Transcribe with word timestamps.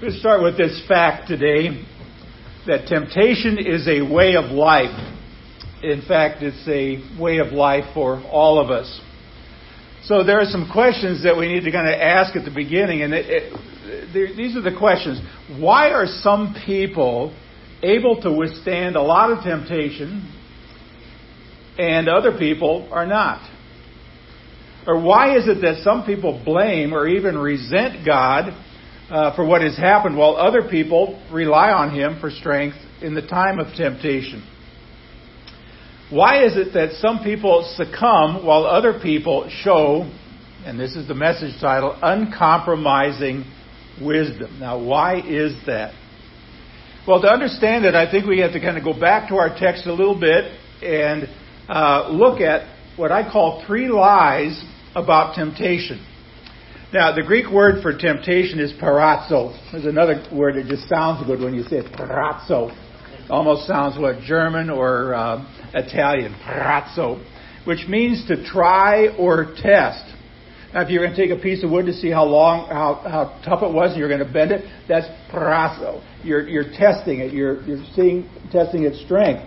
Let's 0.00 0.20
start 0.20 0.44
with 0.44 0.56
this 0.56 0.80
fact 0.86 1.26
today 1.26 1.84
that 2.68 2.86
temptation 2.86 3.58
is 3.58 3.88
a 3.88 4.00
way 4.00 4.36
of 4.36 4.52
life. 4.52 4.94
In 5.82 6.02
fact, 6.06 6.40
it's 6.40 6.68
a 6.68 7.20
way 7.20 7.38
of 7.38 7.48
life 7.48 7.82
for 7.94 8.22
all 8.30 8.60
of 8.60 8.70
us. 8.70 9.00
So 10.04 10.22
there 10.22 10.38
are 10.38 10.44
some 10.44 10.70
questions 10.72 11.24
that 11.24 11.36
we 11.36 11.48
need 11.48 11.64
to 11.64 11.72
kind 11.72 11.88
of 11.88 11.98
ask 12.00 12.36
at 12.36 12.44
the 12.44 12.54
beginning, 12.54 13.02
and 13.02 13.12
it, 13.12 13.26
it, 13.28 14.36
these 14.36 14.56
are 14.56 14.62
the 14.62 14.78
questions. 14.78 15.20
Why 15.60 15.90
are 15.90 16.06
some 16.06 16.54
people 16.64 17.36
able 17.82 18.22
to 18.22 18.32
withstand 18.32 18.94
a 18.94 19.02
lot 19.02 19.32
of 19.32 19.42
temptation 19.42 20.32
and 21.76 22.08
other 22.08 22.38
people 22.38 22.88
are 22.92 23.04
not? 23.06 23.42
Or 24.86 25.02
why 25.02 25.36
is 25.36 25.48
it 25.48 25.60
that 25.62 25.82
some 25.82 26.06
people 26.06 26.40
blame 26.44 26.94
or 26.94 27.08
even 27.08 27.36
resent 27.36 28.06
God 28.06 28.54
uh, 29.10 29.34
for 29.34 29.44
what 29.44 29.62
has 29.62 29.76
happened 29.76 30.16
while 30.16 30.36
other 30.36 30.68
people 30.68 31.22
rely 31.32 31.70
on 31.70 31.94
Him 31.94 32.18
for 32.20 32.30
strength 32.30 32.76
in 33.00 33.14
the 33.14 33.22
time 33.22 33.58
of 33.58 33.74
temptation? 33.74 34.46
Why 36.10 36.44
is 36.44 36.56
it 36.56 36.72
that 36.74 36.92
some 37.00 37.22
people 37.22 37.70
succumb 37.76 38.46
while 38.46 38.64
other 38.64 38.98
people 38.98 39.50
show, 39.62 40.10
and 40.64 40.80
this 40.80 40.96
is 40.96 41.06
the 41.06 41.14
message 41.14 41.60
title, 41.60 41.98
uncompromising 42.00 43.44
wisdom? 44.02 44.58
Now, 44.58 44.82
why 44.82 45.20
is 45.20 45.54
that? 45.66 45.94
Well, 47.06 47.20
to 47.22 47.28
understand 47.28 47.84
it, 47.84 47.94
I 47.94 48.10
think 48.10 48.26
we 48.26 48.40
have 48.40 48.52
to 48.52 48.60
kind 48.60 48.78
of 48.78 48.84
go 48.84 48.98
back 48.98 49.28
to 49.28 49.36
our 49.36 49.54
text 49.58 49.86
a 49.86 49.92
little 49.92 50.18
bit 50.18 50.52
and 50.82 51.28
uh, 51.68 52.10
look 52.10 52.40
at 52.40 52.74
what 52.96 53.12
I 53.12 53.30
call 53.30 53.64
three 53.66 53.88
lies 53.88 54.62
about 54.94 55.34
temptation. 55.34 56.04
Now, 56.90 57.14
the 57.14 57.22
Greek 57.22 57.50
word 57.50 57.82
for 57.82 57.92
temptation 57.92 58.58
is 58.58 58.72
perazzo. 58.72 59.52
There's 59.72 59.84
another 59.84 60.24
word 60.32 60.54
that 60.54 60.68
just 60.68 60.88
sounds 60.88 61.26
good 61.26 61.38
when 61.38 61.52
you 61.52 61.62
say 61.64 61.80
it, 61.80 61.92
perazzo. 61.92 62.74
Almost 63.28 63.66
sounds 63.66 63.98
what 63.98 64.20
German 64.22 64.70
or 64.70 65.14
uh, 65.14 65.44
Italian, 65.74 66.32
perazzo, 66.32 67.22
which 67.66 67.86
means 67.88 68.26
to 68.28 68.42
try 68.42 69.08
or 69.18 69.54
test. 69.54 70.02
Now, 70.72 70.80
if 70.80 70.88
you're 70.88 71.04
going 71.04 71.14
to 71.14 71.28
take 71.28 71.38
a 71.38 71.42
piece 71.42 71.62
of 71.62 71.70
wood 71.70 71.84
to 71.86 71.92
see 71.92 72.08
how 72.10 72.24
long, 72.24 72.70
how, 72.70 73.02
how 73.04 73.38
tough 73.44 73.62
it 73.62 73.74
was, 73.74 73.90
and 73.90 73.98
you're 73.98 74.08
going 74.08 74.26
to 74.26 74.32
bend 74.32 74.52
it, 74.52 74.64
that's 74.88 75.06
perazzo. 75.30 76.02
You're, 76.24 76.48
you're 76.48 76.72
testing 76.72 77.20
it. 77.20 77.34
You're, 77.34 77.60
you're 77.64 77.84
seeing, 77.94 78.30
testing 78.50 78.84
its 78.84 78.98
strength. 79.04 79.42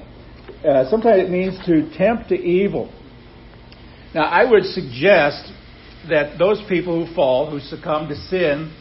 Uh, 0.63 0.87
sometimes 0.91 1.23
it 1.23 1.31
means 1.31 1.57
to 1.65 1.89
tempt 1.97 2.29
to 2.29 2.35
evil. 2.35 2.93
Now, 4.13 4.25
I 4.25 4.47
would 4.47 4.65
suggest 4.65 5.51
that 6.09 6.37
those 6.37 6.61
people 6.67 7.05
who 7.05 7.13
fall, 7.13 7.49
who 7.49 7.59
succumb 7.59 8.07
to 8.09 8.15
sin, 8.15 8.73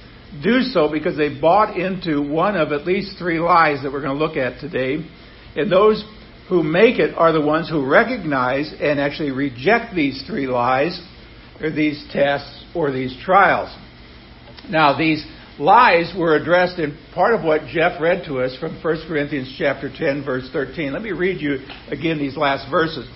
do 0.43 0.61
so 0.63 0.91
because 0.91 1.17
they 1.17 1.29
bought 1.29 1.77
into 1.77 2.23
one 2.23 2.57
of 2.57 2.73
at 2.73 2.87
least 2.87 3.19
three 3.19 3.41
lies 3.41 3.83
that 3.83 3.93
we're 3.93 4.03
going 4.03 4.17
to 4.17 4.25
look 4.25 4.37
at 4.37 4.61
today. 4.61 5.05
And 5.57 5.71
those 5.71 6.05
who 6.49 6.63
make 6.63 6.99
it 6.99 7.15
are 7.17 7.33
the 7.33 7.41
ones 7.41 7.69
who 7.69 7.85
recognize 7.85 8.73
and 8.81 9.01
actually 9.01 9.33
reject 9.33 9.95
these 9.95 10.23
three 10.27 10.47
lies, 10.47 11.01
or 11.61 11.71
these 11.71 12.05
tests, 12.13 12.65
or 12.75 12.91
these 12.91 13.17
trials. 13.25 13.75
Now, 14.69 14.97
these 14.97 15.25
lies 15.59 16.15
were 16.17 16.37
addressed 16.37 16.79
in 16.79 16.97
part 17.15 17.35
of 17.35 17.45
what 17.45 17.67
Jeff 17.67 18.01
read 18.01 18.25
to 18.27 18.41
us 18.41 18.57
from 18.59 18.81
1 18.83 19.05
Corinthians 19.07 19.55
chapter 19.59 19.93
10, 19.95 20.25
verse 20.25 20.49
13. 20.53 20.93
Let 20.93 21.03
me 21.03 21.13
read 21.13 21.41
you 21.41 21.59
again 21.89 22.19
these 22.19 22.37
last 22.37 22.71
verses. 22.71 23.09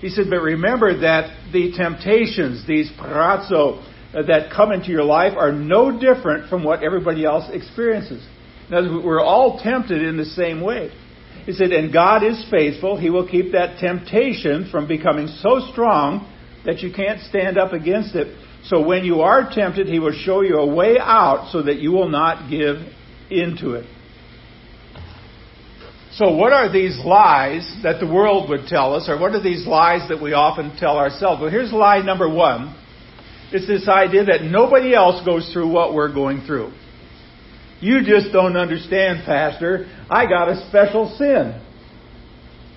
He 0.00 0.10
said, 0.10 0.26
But 0.28 0.40
remember 0.40 1.00
that 1.00 1.52
the 1.52 1.72
temptations, 1.76 2.66
these 2.66 2.90
perazzo, 2.92 3.82
uh, 4.14 4.22
that 4.22 4.50
come 4.54 4.72
into 4.72 4.88
your 4.88 5.04
life 5.04 5.32
are 5.36 5.52
no 5.52 5.98
different 5.98 6.48
from 6.48 6.64
what 6.64 6.82
everybody 6.82 7.24
else 7.24 7.50
experiences. 7.52 8.26
Now, 8.70 8.80
we're 9.04 9.22
all 9.22 9.60
tempted 9.62 10.02
in 10.02 10.16
the 10.16 10.24
same 10.24 10.60
way. 10.60 10.90
He 11.44 11.52
said, 11.52 11.70
And 11.70 11.92
God 11.92 12.24
is 12.24 12.44
faithful. 12.50 12.98
He 12.98 13.10
will 13.10 13.28
keep 13.28 13.52
that 13.52 13.78
temptation 13.78 14.68
from 14.70 14.88
becoming 14.88 15.28
so 15.28 15.60
strong 15.72 16.32
that 16.64 16.80
you 16.80 16.92
can't 16.92 17.20
stand 17.20 17.58
up 17.58 17.72
against 17.72 18.14
it. 18.14 18.36
So 18.64 18.84
when 18.84 19.04
you 19.04 19.20
are 19.20 19.48
tempted, 19.52 19.86
He 19.86 20.00
will 20.00 20.12
show 20.12 20.40
you 20.40 20.56
a 20.56 20.74
way 20.74 20.96
out 21.00 21.50
so 21.52 21.62
that 21.62 21.76
you 21.78 21.92
will 21.92 22.08
not 22.08 22.50
give 22.50 22.76
into 23.30 23.74
it. 23.74 23.86
So, 26.16 26.34
what 26.34 26.54
are 26.54 26.72
these 26.72 26.98
lies 27.04 27.70
that 27.82 28.00
the 28.00 28.06
world 28.06 28.48
would 28.48 28.66
tell 28.68 28.94
us, 28.94 29.06
or 29.06 29.18
what 29.20 29.32
are 29.32 29.42
these 29.42 29.66
lies 29.66 30.08
that 30.08 30.20
we 30.20 30.32
often 30.32 30.74
tell 30.78 30.96
ourselves? 30.96 31.42
Well, 31.42 31.50
here's 31.50 31.72
lie 31.72 32.00
number 32.00 32.28
one 32.28 32.74
it's 33.52 33.66
this 33.66 33.86
idea 33.86 34.24
that 34.24 34.42
nobody 34.42 34.94
else 34.94 35.24
goes 35.24 35.50
through 35.52 35.70
what 35.70 35.94
we're 35.94 36.12
going 36.12 36.44
through. 36.46 36.72
You 37.80 38.02
just 38.02 38.32
don't 38.32 38.56
understand, 38.56 39.24
Pastor. 39.24 39.86
I 40.10 40.26
got 40.26 40.48
a 40.48 40.66
special 40.68 41.14
sin. 41.16 41.62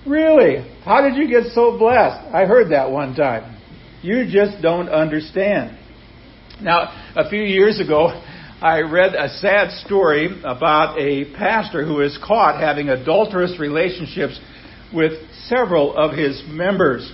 Really? 0.06 0.58
How 0.84 1.00
did 1.00 1.16
you 1.16 1.28
get 1.28 1.52
so 1.52 1.78
blessed? 1.78 2.32
I 2.34 2.44
heard 2.44 2.70
that 2.72 2.90
one 2.90 3.14
time. 3.14 3.60
You 4.02 4.26
just 4.30 4.62
don't 4.62 4.88
understand. 4.88 5.78
Now, 6.60 7.12
a 7.16 7.28
few 7.28 7.42
years 7.42 7.80
ago, 7.80 8.22
I 8.62 8.80
read 8.80 9.14
a 9.14 9.30
sad 9.30 9.70
story 9.86 10.28
about 10.44 10.98
a 10.98 11.32
pastor 11.32 11.82
who 11.82 11.94
was 11.94 12.18
caught 12.22 12.60
having 12.60 12.90
adulterous 12.90 13.58
relationships 13.58 14.38
with 14.92 15.12
several 15.46 15.96
of 15.96 16.14
his 16.14 16.42
members. 16.46 17.10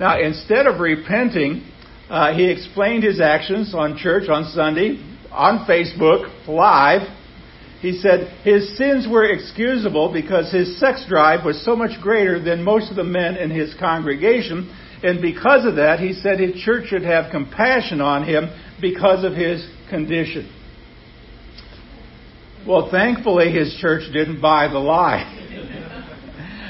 Now, 0.00 0.20
instead 0.20 0.66
of 0.66 0.80
repenting, 0.80 1.62
uh, 2.08 2.34
he 2.34 2.50
explained 2.50 3.04
his 3.04 3.20
actions 3.20 3.76
on 3.76 3.96
church 3.96 4.28
on 4.28 4.46
Sunday, 4.46 4.98
on 5.30 5.66
Facebook, 5.66 6.48
live. 6.48 7.02
He 7.80 8.00
said 8.00 8.32
his 8.42 8.76
sins 8.76 9.06
were 9.08 9.30
excusable 9.30 10.12
because 10.12 10.50
his 10.50 10.80
sex 10.80 11.06
drive 11.08 11.44
was 11.44 11.64
so 11.64 11.76
much 11.76 12.00
greater 12.02 12.42
than 12.42 12.64
most 12.64 12.90
of 12.90 12.96
the 12.96 13.04
men 13.04 13.36
in 13.36 13.50
his 13.50 13.72
congregation. 13.78 14.68
And 15.04 15.22
because 15.22 15.64
of 15.64 15.76
that, 15.76 16.00
he 16.00 16.12
said 16.12 16.40
his 16.40 16.60
church 16.60 16.88
should 16.88 17.04
have 17.04 17.30
compassion 17.30 18.00
on 18.00 18.24
him 18.24 18.50
because 18.80 19.22
of 19.22 19.34
his 19.34 19.64
condition. 19.90 20.50
Well, 22.66 22.90
thankfully, 22.90 23.52
his 23.52 23.76
church 23.80 24.12
didn't 24.12 24.40
buy 24.40 24.68
the 24.68 24.78
lie. 24.78 25.24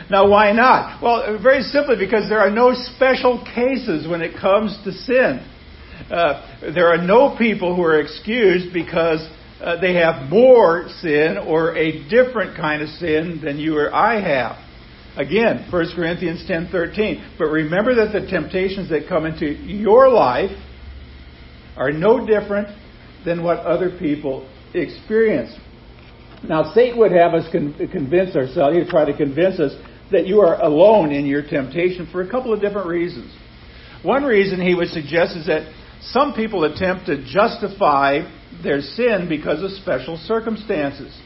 now, 0.11 0.29
why 0.29 0.53
not? 0.53 1.03
Well, 1.03 1.39
very 1.43 1.63
simply 1.63 1.97
because 1.99 2.29
there 2.29 2.41
are 2.41 2.51
no 2.51 2.73
special 2.75 3.45
cases 3.55 4.09
when 4.09 4.23
it 4.23 4.41
comes 4.41 4.79
to 4.85 4.93
sin. 4.93 5.47
Uh, 6.11 6.73
there 6.75 6.89
are 6.89 7.05
no 7.05 7.37
people 7.37 7.75
who 7.77 7.83
are 7.83 8.01
excused 8.01 8.73
because 8.73 9.21
uh, 9.61 9.81
they 9.81 9.95
have 9.95 10.31
more 10.31 10.89
sin 11.01 11.37
or 11.37 11.77
a 11.77 12.09
different 12.09 12.57
kind 12.57 12.83
of 12.83 12.89
sin 12.89 13.41
than 13.45 13.59
you 13.59 13.77
or 13.77 13.93
I 13.93 14.21
have. 14.21 14.57
Again, 15.17 15.67
1 15.71 15.87
Corinthians 15.95 16.45
10:13. 16.49 17.37
But 17.37 17.47
remember 17.47 17.95
that 17.97 18.13
the 18.13 18.27
temptations 18.27 18.89
that 18.91 19.09
come 19.09 19.27
into 19.27 19.47
your 19.47 20.09
life 20.09 20.57
are 21.77 21.91
no 21.91 22.25
different 22.25 22.69
than 23.25 23.43
what 23.43 23.59
other 23.59 23.91
people 23.99 24.49
experience. 24.75 25.57
Now, 26.49 26.73
Satan 26.73 26.99
would 26.99 27.13
have 27.13 27.35
us 27.35 27.51
con- 27.53 27.75
convince 27.93 28.35
ourselves, 28.35 28.77
he'd 28.77 28.89
try 28.89 29.05
to 29.05 29.17
convince 29.17 29.61
us 29.61 29.73
that 30.11 30.27
you 30.27 30.41
are 30.41 30.61
alone 30.61 31.13
in 31.13 31.27
your 31.27 31.43
temptation 31.43 32.09
for 32.11 32.23
a 32.23 32.31
couple 32.31 32.53
of 32.53 32.61
different 32.61 32.89
reasons. 32.89 33.33
One 34.03 34.25
reason 34.25 34.61
he 34.61 34.75
would 34.75 34.89
suggest 34.89 35.37
is 35.37 35.47
that 35.47 35.71
some 36.03 36.33
people 36.33 36.65
attempt 36.65 37.07
to 37.07 37.23
justify 37.25 38.21
their 38.63 38.81
sin 38.81 39.27
because 39.29 39.63
of 39.63 39.71
special 39.83 40.17
circumstances. 40.17 41.17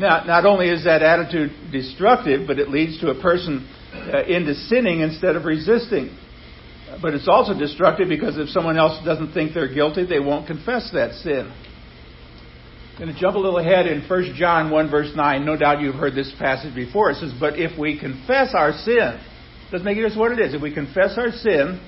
Now, 0.00 0.24
not 0.24 0.44
only 0.44 0.70
is 0.70 0.84
that 0.84 1.02
attitude 1.02 1.52
destructive, 1.70 2.46
but 2.46 2.58
it 2.58 2.68
leads 2.68 2.98
to 3.00 3.10
a 3.10 3.20
person 3.20 3.68
uh, 3.92 4.24
into 4.24 4.54
sinning 4.54 5.00
instead 5.00 5.36
of 5.36 5.44
resisting. 5.44 6.16
But 7.00 7.14
it's 7.14 7.28
also 7.28 7.58
destructive 7.58 8.08
because 8.08 8.36
if 8.38 8.48
someone 8.48 8.78
else 8.78 9.04
doesn't 9.04 9.32
think 9.32 9.54
they're 9.54 9.72
guilty, 9.72 10.06
they 10.06 10.20
won't 10.20 10.46
confess 10.46 10.90
that 10.92 11.14
sin. 11.14 11.52
I'm 12.92 13.00
going 13.00 13.12
to 13.12 13.20
jump 13.20 13.34
a 13.34 13.38
little 13.38 13.58
ahead 13.58 13.86
in 13.86 14.08
1 14.08 14.34
John 14.36 14.70
1, 14.70 14.90
verse 14.90 15.10
9. 15.16 15.44
No 15.44 15.56
doubt 15.56 15.80
you've 15.80 15.96
heard 15.96 16.14
this 16.14 16.32
passage 16.38 16.74
before. 16.74 17.10
It 17.10 17.16
says, 17.16 17.32
But 17.38 17.58
if 17.58 17.76
we 17.78 17.98
confess 17.98 18.54
our 18.54 18.72
sin, 18.72 19.20
doesn't 19.72 19.84
make 19.84 19.98
it 19.98 20.06
just 20.06 20.18
what 20.18 20.30
it 20.30 20.38
is. 20.38 20.54
If 20.54 20.62
we 20.62 20.72
confess 20.72 21.18
our 21.18 21.32
sin, 21.32 21.80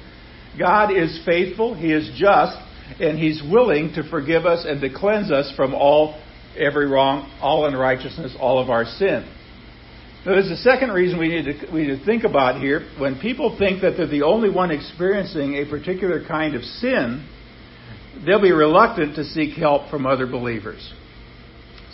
God 0.59 0.91
is 0.91 1.23
faithful, 1.25 1.75
He 1.75 1.93
is 1.93 2.11
just, 2.17 2.59
and 3.01 3.19
He's 3.19 3.41
willing 3.41 3.93
to 3.95 4.09
forgive 4.09 4.47
us 4.47 4.65
and 4.67 4.81
to 4.81 4.93
cleanse 4.93 5.31
us 5.31 5.53
from 5.55 5.75
all 5.75 6.21
every 6.57 6.89
wrong, 6.89 7.31
all 7.41 7.67
unrighteousness, 7.67 8.35
all 8.41 8.59
of 8.59 8.71
our 8.71 8.85
sin. 8.85 9.33
There's 10.27 10.51
a 10.51 10.57
second 10.57 10.91
reason 10.91 11.21
we 11.21 11.29
need, 11.29 11.45
to, 11.45 11.73
we 11.73 11.87
need 11.87 12.01
to 12.01 12.05
think 12.05 12.25
about 12.25 12.61
here. 12.61 12.89
When 12.99 13.21
people 13.21 13.57
think 13.57 13.83
that 13.83 13.93
they're 13.97 14.09
the 14.09 14.25
only 14.25 14.51
one 14.51 14.73
experiencing 14.73 15.55
a 15.55 15.71
particular 15.71 16.27
kind 16.27 16.57
of 16.57 16.63
sin, 16.63 17.25
they'll 18.27 18.43
be 18.43 18.51
reluctant 18.51 19.15
to 19.15 19.25
seek 19.25 19.57
help 19.57 19.89
from 19.89 20.05
other 20.05 20.27
believers. 20.27 20.93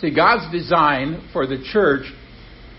See, 0.01 0.11
God's 0.15 0.51
design 0.51 1.29
for 1.31 1.45
the 1.45 1.63
church 1.71 2.11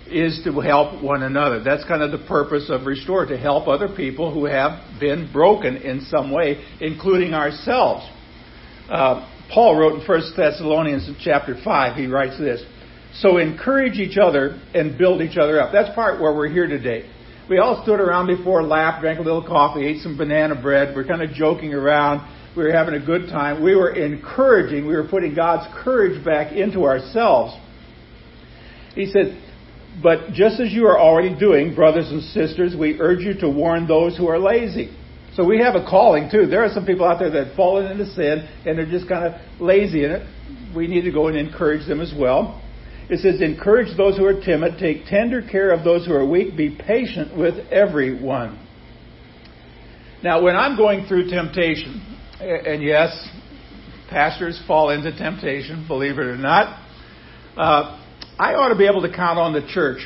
is 0.09 0.41
to 0.43 0.59
help 0.59 1.01
one 1.01 1.23
another. 1.23 1.63
That's 1.63 1.85
kind 1.85 2.03
of 2.03 2.11
the 2.11 2.27
purpose 2.27 2.69
of 2.69 2.85
Restore, 2.85 3.27
to 3.27 3.39
help 3.39 3.69
other 3.69 3.95
people 3.95 4.35
who 4.35 4.47
have 4.47 4.99
been 4.99 5.31
broken 5.33 5.77
in 5.77 6.01
some 6.01 6.33
way, 6.33 6.65
including 6.81 7.33
ourselves. 7.33 8.05
Uh, 8.91 9.31
Paul 9.53 9.79
wrote 9.79 10.01
in 10.01 10.07
1 10.07 10.23
Thessalonians 10.37 11.09
chapter 11.23 11.55
5, 11.63 11.97
he 11.97 12.07
writes 12.07 12.39
this. 12.39 12.61
So 13.19 13.39
encourage 13.39 13.95
each 13.95 14.19
other 14.19 14.61
and 14.75 14.99
build 14.99 15.23
each 15.23 15.37
other 15.37 15.61
up. 15.61 15.73
That's 15.73 15.95
part 15.95 16.21
where 16.21 16.35
we're 16.35 16.49
here 16.49 16.67
today. 16.67 17.11
We 17.49 17.59
all 17.59 17.83
stood 17.83 18.01
around 18.01 18.27
before, 18.27 18.63
laughed, 18.63 19.03
drank 19.03 19.19
a 19.19 19.23
little 19.23 19.47
coffee, 19.47 19.87
ate 19.87 20.03
some 20.03 20.17
banana 20.17 20.61
bread. 20.61 20.97
We're 20.97 21.07
kind 21.07 21.23
of 21.23 21.31
joking 21.31 21.75
around. 21.75 22.27
We 22.57 22.65
were 22.65 22.73
having 22.73 22.95
a 22.95 23.05
good 23.05 23.29
time. 23.29 23.63
We 23.63 23.77
were 23.77 23.95
encouraging. 23.95 24.87
We 24.87 24.95
were 24.95 25.07
putting 25.07 25.35
God's 25.35 25.73
courage 25.85 26.25
back 26.25 26.53
into 26.53 26.85
ourselves. 26.85 27.55
He 28.95 29.07
said, 29.07 29.41
but 30.03 30.33
just 30.33 30.61
as 30.61 30.73
you 30.73 30.87
are 30.87 30.99
already 30.99 31.39
doing, 31.39 31.75
brothers 31.75 32.11
and 32.11 32.23
sisters, 32.23 32.75
we 32.79 32.99
urge 33.01 33.21
you 33.21 33.35
to 33.41 33.49
warn 33.49 33.87
those 33.87 34.17
who 34.17 34.27
are 34.29 34.39
lazy. 34.39 34.97
So 35.35 35.45
we 35.45 35.59
have 35.61 35.75
a 35.75 35.85
calling 35.85 36.31
too. 36.31 36.47
There 36.47 36.65
are 36.65 36.73
some 36.73 36.87
people 36.87 37.05
out 37.07 37.19
there 37.19 37.31
that 37.31 37.47
have 37.49 37.57
fallen 37.57 37.91
into 37.91 38.07
sin 38.07 38.49
and 38.65 38.79
they're 38.79 38.87
just 38.87 39.09
kind 39.09 39.27
of 39.27 39.61
lazy 39.61 40.05
in 40.05 40.13
it. 40.13 40.75
We 40.75 40.87
need 40.87 41.03
to 41.03 41.13
go 41.13 41.29
and 41.29 41.37
encourage 41.37 41.87
them 41.87 42.01
as 42.01 42.13
well. 42.17 42.63
It 43.11 43.21
says, 43.21 43.41
encourage 43.43 43.95
those 43.97 44.17
who 44.17 44.25
are 44.25 44.41
timid, 44.41 44.79
take 44.79 45.05
tender 45.07 45.43
care 45.43 45.71
of 45.71 45.85
those 45.85 46.07
who 46.07 46.15
are 46.15 46.27
weak, 46.27 46.57
be 46.57 46.71
patient 46.75 47.37
with 47.37 47.55
everyone. 47.71 48.59
Now, 50.23 50.43
when 50.43 50.57
I'm 50.57 50.77
going 50.77 51.07
through 51.07 51.29
temptation, 51.29 52.19
and 52.41 52.83
yes, 52.83 53.29
pastors 54.09 54.63
fall 54.67 54.89
into 54.89 55.15
temptation, 55.17 55.87
believe 55.87 56.19
it 56.19 56.25
or 56.25 56.37
not, 56.37 56.81
uh, 57.59 58.01
I 58.39 58.55
ought 58.55 58.71
to 58.71 58.75
be 58.75 58.87
able 58.87 59.03
to 59.03 59.15
count 59.15 59.39
on 59.39 59.53
the 59.53 59.67
church 59.69 59.99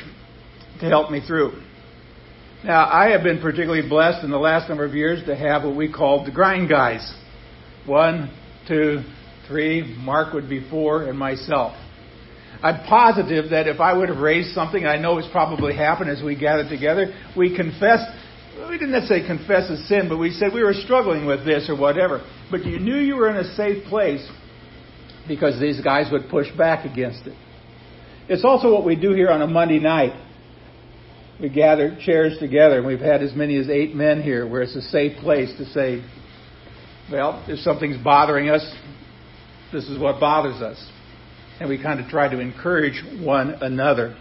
to 0.81 0.85
help 0.85 1.09
me 1.09 1.21
through. 1.25 1.53
Now, 2.65 2.89
I 2.91 3.11
have 3.11 3.23
been 3.23 3.39
particularly 3.39 3.87
blessed 3.87 4.25
in 4.25 4.29
the 4.29 4.37
last 4.37 4.67
number 4.67 4.83
of 4.83 4.93
years 4.93 5.23
to 5.25 5.35
have 5.35 5.63
what 5.63 5.77
we 5.77 5.89
call 5.91 6.25
the 6.25 6.31
grind 6.31 6.67
guys. 6.67 7.13
One, 7.85 8.35
two, 8.67 9.03
three, 9.47 9.95
Mark 9.97 10.33
would 10.33 10.49
be 10.49 10.69
four, 10.69 11.03
and 11.03 11.17
myself. 11.17 11.77
I'm 12.61 12.85
positive 12.87 13.51
that 13.51 13.67
if 13.67 13.79
I 13.79 13.93
would 13.93 14.09
have 14.09 14.17
raised 14.17 14.53
something, 14.53 14.85
I 14.85 14.97
know 14.97 15.17
it's 15.17 15.31
probably 15.31 15.73
happened 15.75 16.09
as 16.09 16.21
we 16.21 16.35
gathered 16.35 16.67
together, 16.69 17.13
we 17.37 17.55
confessed, 17.55 18.03
we 18.67 18.77
didn't 18.77 18.91
necessarily 18.91 19.25
confess 19.25 19.69
a 19.69 19.77
sin, 19.87 20.09
but 20.09 20.17
we 20.17 20.31
said 20.31 20.53
we 20.53 20.63
were 20.63 20.73
struggling 20.73 21.25
with 21.25 21.45
this 21.45 21.69
or 21.69 21.77
whatever. 21.77 22.21
But 22.51 22.65
you 22.65 22.79
knew 22.79 22.97
you 22.97 23.15
were 23.15 23.29
in 23.29 23.37
a 23.37 23.55
safe 23.55 23.85
place 23.85 24.27
because 25.27 25.59
these 25.59 25.79
guys 25.81 26.11
would 26.11 26.29
push 26.29 26.47
back 26.57 26.85
against 26.85 27.27
it. 27.27 27.37
It's 28.27 28.43
also 28.43 28.73
what 28.73 28.85
we 28.85 28.95
do 28.95 29.13
here 29.13 29.29
on 29.29 29.41
a 29.41 29.47
Monday 29.47 29.79
night. 29.79 30.11
We 31.39 31.47
gather 31.47 31.97
chairs 32.01 32.37
together, 32.39 32.79
and 32.79 32.85
we've 32.85 32.99
had 32.99 33.23
as 33.23 33.33
many 33.33 33.55
as 33.55 33.69
eight 33.69 33.95
men 33.95 34.21
here 34.21 34.45
where 34.45 34.61
it's 34.61 34.75
a 34.75 34.81
safe 34.81 35.17
place 35.19 35.49
to 35.57 35.65
say, 35.67 36.03
well, 37.09 37.43
if 37.47 37.59
something's 37.59 38.03
bothering 38.03 38.49
us, 38.49 38.69
this 39.71 39.87
is 39.87 39.97
what 39.97 40.19
bothers 40.19 40.61
us 40.61 40.91
and 41.59 41.69
we 41.69 41.81
kind 41.81 41.99
of 41.99 42.07
try 42.07 42.27
to 42.29 42.39
encourage 42.39 43.03
one 43.21 43.49
another. 43.61 44.17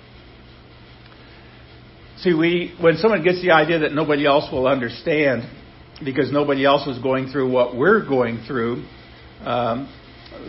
See, 2.18 2.34
we, 2.34 2.74
when 2.80 2.96
someone 2.96 3.22
gets 3.22 3.40
the 3.42 3.52
idea 3.52 3.80
that 3.80 3.92
nobody 3.92 4.26
else 4.26 4.50
will 4.50 4.66
understand 4.66 5.48
because 6.04 6.32
nobody 6.32 6.64
else 6.64 6.86
is 6.88 6.98
going 7.00 7.30
through 7.30 7.50
what 7.50 7.76
we're 7.76 8.06
going 8.06 8.42
through, 8.46 8.84
um, 9.44 9.92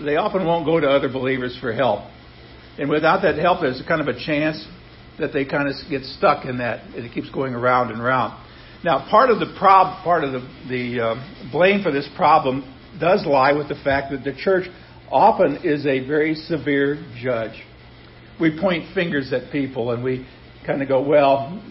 they 0.04 0.16
often 0.16 0.46
won't 0.46 0.66
go 0.66 0.80
to 0.80 0.88
other 0.88 1.10
believers 1.10 1.58
for 1.62 1.72
help. 1.74 2.10
And 2.80 2.90
without 2.90 3.22
that 3.22 3.38
help, 3.38 3.62
there's 3.62 3.82
kind 3.88 4.02
of 4.02 4.08
a 4.08 4.26
chance 4.26 4.66
that 5.20 5.32
they 5.34 5.46
kind 5.46 5.68
of 5.68 5.76
get 5.90 6.04
stuck 6.04 6.46
in 6.46 6.58
that, 6.58 6.96
it 6.96 7.14
keeps 7.14 7.30
going 7.30 7.54
around 7.54 7.92
and 7.92 8.02
around. 8.02 8.44
Now, 8.84 9.08
part 9.10 9.30
of 9.30 9.40
the 9.40 9.54
prob, 9.60 10.04
part 10.04 10.24
of 10.24 10.32
the, 10.32 10.40
the 10.70 11.04
uh, 11.04 11.52
blame 11.52 11.84
for 11.84 11.92
this 11.92 12.10
problem 12.16 12.64
does 13.00 13.26
lie 13.26 13.52
with 13.52 13.68
the 13.68 13.76
fact 13.84 14.12
that 14.12 14.24
the 14.24 14.34
church 14.34 14.68
often 15.12 15.62
is 15.64 15.86
a 15.86 16.06
very 16.06 16.36
severe 16.36 17.04
judge. 17.22 17.64
We 18.40 18.60
point 18.60 18.94
fingers 18.94 19.34
at 19.34 19.52
people 19.52 19.92
and 19.92 20.04
we 20.04 20.26
kind 20.66 20.82
of 20.82 20.88
go, 20.88 21.02
well, 21.02 21.62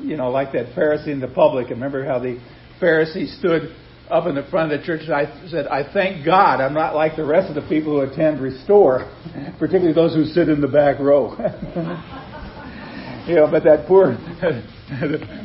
you 0.00 0.16
know, 0.16 0.30
like 0.30 0.52
that 0.52 0.74
Pharisee 0.74 1.08
in 1.08 1.20
the 1.20 1.28
public. 1.28 1.70
Remember 1.70 2.04
how 2.04 2.18
the 2.18 2.40
Pharisee 2.80 3.26
stood 3.38 3.74
up 4.10 4.26
in 4.26 4.34
the 4.34 4.46
front 4.50 4.72
of 4.72 4.80
the 4.80 4.86
church 4.86 5.02
and 5.04 5.14
I 5.14 5.48
said, 5.48 5.66
I 5.66 5.92
thank 5.92 6.24
God 6.24 6.60
I'm 6.60 6.74
not 6.74 6.94
like 6.94 7.16
the 7.16 7.24
rest 7.24 7.48
of 7.48 7.62
the 7.62 7.68
people 7.68 8.00
who 8.00 8.10
attend 8.10 8.40
Restore, 8.40 9.10
particularly 9.58 9.92
those 9.92 10.14
who 10.14 10.24
sit 10.24 10.48
in 10.48 10.60
the 10.60 10.68
back 10.68 10.98
row. 10.98 11.32
you 13.28 13.34
know, 13.34 13.48
but 13.50 13.64
that 13.64 13.84
poor, 13.86 14.06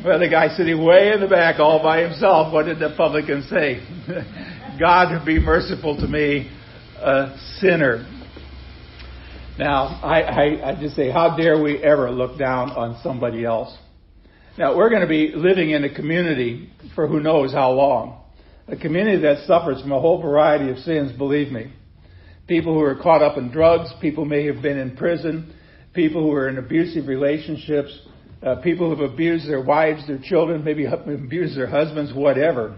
well, 0.04 0.18
the 0.18 0.28
guy 0.30 0.48
sitting 0.56 0.82
way 0.82 1.12
in 1.12 1.20
the 1.20 1.28
back 1.28 1.60
all 1.60 1.82
by 1.82 2.02
himself, 2.02 2.52
what 2.52 2.64
did 2.64 2.78
the 2.78 2.94
publican 2.96 3.42
say? 3.50 3.86
God 4.80 5.24
be 5.24 5.38
merciful 5.38 5.96
to 5.96 6.08
me, 6.08 6.50
a 6.96 7.36
sinner. 7.58 8.06
Now, 9.58 10.00
I, 10.02 10.22
I, 10.22 10.70
I 10.70 10.80
just 10.80 10.96
say, 10.96 11.10
how 11.10 11.36
dare 11.36 11.62
we 11.62 11.78
ever 11.78 12.10
look 12.10 12.38
down 12.38 12.70
on 12.70 13.00
somebody 13.02 13.44
else? 13.44 13.76
Now, 14.58 14.76
we're 14.76 14.90
going 14.90 15.02
to 15.02 15.08
be 15.08 15.32
living 15.34 15.70
in 15.70 15.84
a 15.84 15.94
community 15.94 16.70
for 16.94 17.06
who 17.06 17.20
knows 17.20 17.52
how 17.52 17.72
long. 17.72 18.20
A 18.66 18.76
community 18.76 19.22
that 19.22 19.46
suffers 19.46 19.80
from 19.80 19.92
a 19.92 20.00
whole 20.00 20.22
variety 20.22 20.70
of 20.70 20.78
sins, 20.78 21.12
believe 21.12 21.52
me. 21.52 21.72
People 22.46 22.74
who 22.74 22.80
are 22.80 22.96
caught 22.96 23.22
up 23.22 23.36
in 23.36 23.50
drugs, 23.50 23.92
people 24.00 24.24
may 24.24 24.46
have 24.46 24.62
been 24.62 24.78
in 24.78 24.96
prison, 24.96 25.54
people 25.92 26.22
who 26.22 26.32
are 26.32 26.48
in 26.48 26.58
abusive 26.58 27.06
relationships, 27.06 27.96
uh, 28.44 28.56
people 28.56 28.94
who 28.94 29.02
have 29.02 29.12
abused 29.12 29.48
their 29.48 29.62
wives, 29.62 30.06
their 30.06 30.18
children, 30.22 30.64
maybe 30.64 30.84
abused 30.84 31.56
their 31.56 31.66
husbands, 31.66 32.12
whatever. 32.14 32.76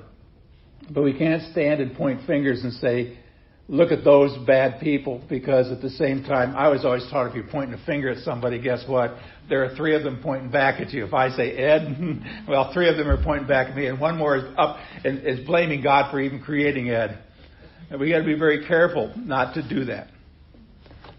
But 0.91 1.03
we 1.03 1.17
can't 1.17 1.43
stand 1.53 1.81
and 1.81 1.95
point 1.95 2.27
fingers 2.27 2.63
and 2.63 2.73
say, 2.75 3.19
look 3.69 3.91
at 3.91 4.05
those 4.05 4.37
bad 4.47 4.81
people 4.81 5.21
because 5.29 5.71
at 5.73 5.83
the 5.83 5.91
same 5.91 6.23
time, 6.23 6.55
I 6.55 6.69
was 6.69 6.85
always 6.85 7.05
taught 7.11 7.29
if 7.29 7.35
you're 7.35 7.51
pointing 7.51 7.79
a 7.79 7.85
finger 7.85 8.11
at 8.11 8.19
somebody, 8.19 8.61
guess 8.61 8.85
what? 8.87 9.17
There 9.49 9.65
are 9.65 9.75
three 9.75 9.97
of 9.97 10.05
them 10.05 10.21
pointing 10.23 10.51
back 10.51 10.81
at 10.81 10.93
you. 10.93 11.05
If 11.05 11.15
I 11.15 11.31
say 11.31 11.53
Ed, 11.53 12.23
well, 12.49 12.73
three 12.73 12.89
of 12.89 12.97
them 12.97 13.09
are 13.09 13.23
pointing 13.23 13.49
back 13.49 13.69
at 13.69 13.77
me, 13.77 13.87
and 13.87 14.01
one 14.01 14.17
more 14.17 14.37
is 14.37 14.45
up 14.57 14.77
and 15.05 15.27
is 15.27 15.45
blaming 15.47 15.83
God 15.83 16.11
for 16.11 16.21
even 16.21 16.41
creating 16.41 16.91
Ed. 16.91 17.19
And 17.91 18.01
we 18.01 18.11
got 18.11 18.19
to 18.19 18.25
be 18.25 18.39
very 18.39 18.67
careful 18.67 19.13
not 19.17 19.55
to 19.55 19.69
do 19.69 19.87
that. 19.87 20.09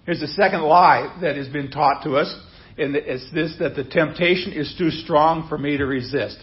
Here's 0.05 0.19
the 0.21 0.27
second 0.27 0.61
lie 0.61 1.17
that 1.21 1.35
has 1.35 1.49
been 1.49 1.69
taught 1.69 2.03
to 2.03 2.15
us, 2.15 2.33
and 2.77 2.95
it's 2.95 3.29
this 3.33 3.55
that 3.59 3.75
the 3.75 3.83
temptation 3.83 4.53
is 4.53 4.73
too 4.77 4.89
strong 4.89 5.49
for 5.49 5.57
me 5.57 5.77
to 5.77 5.85
resist. 5.85 6.37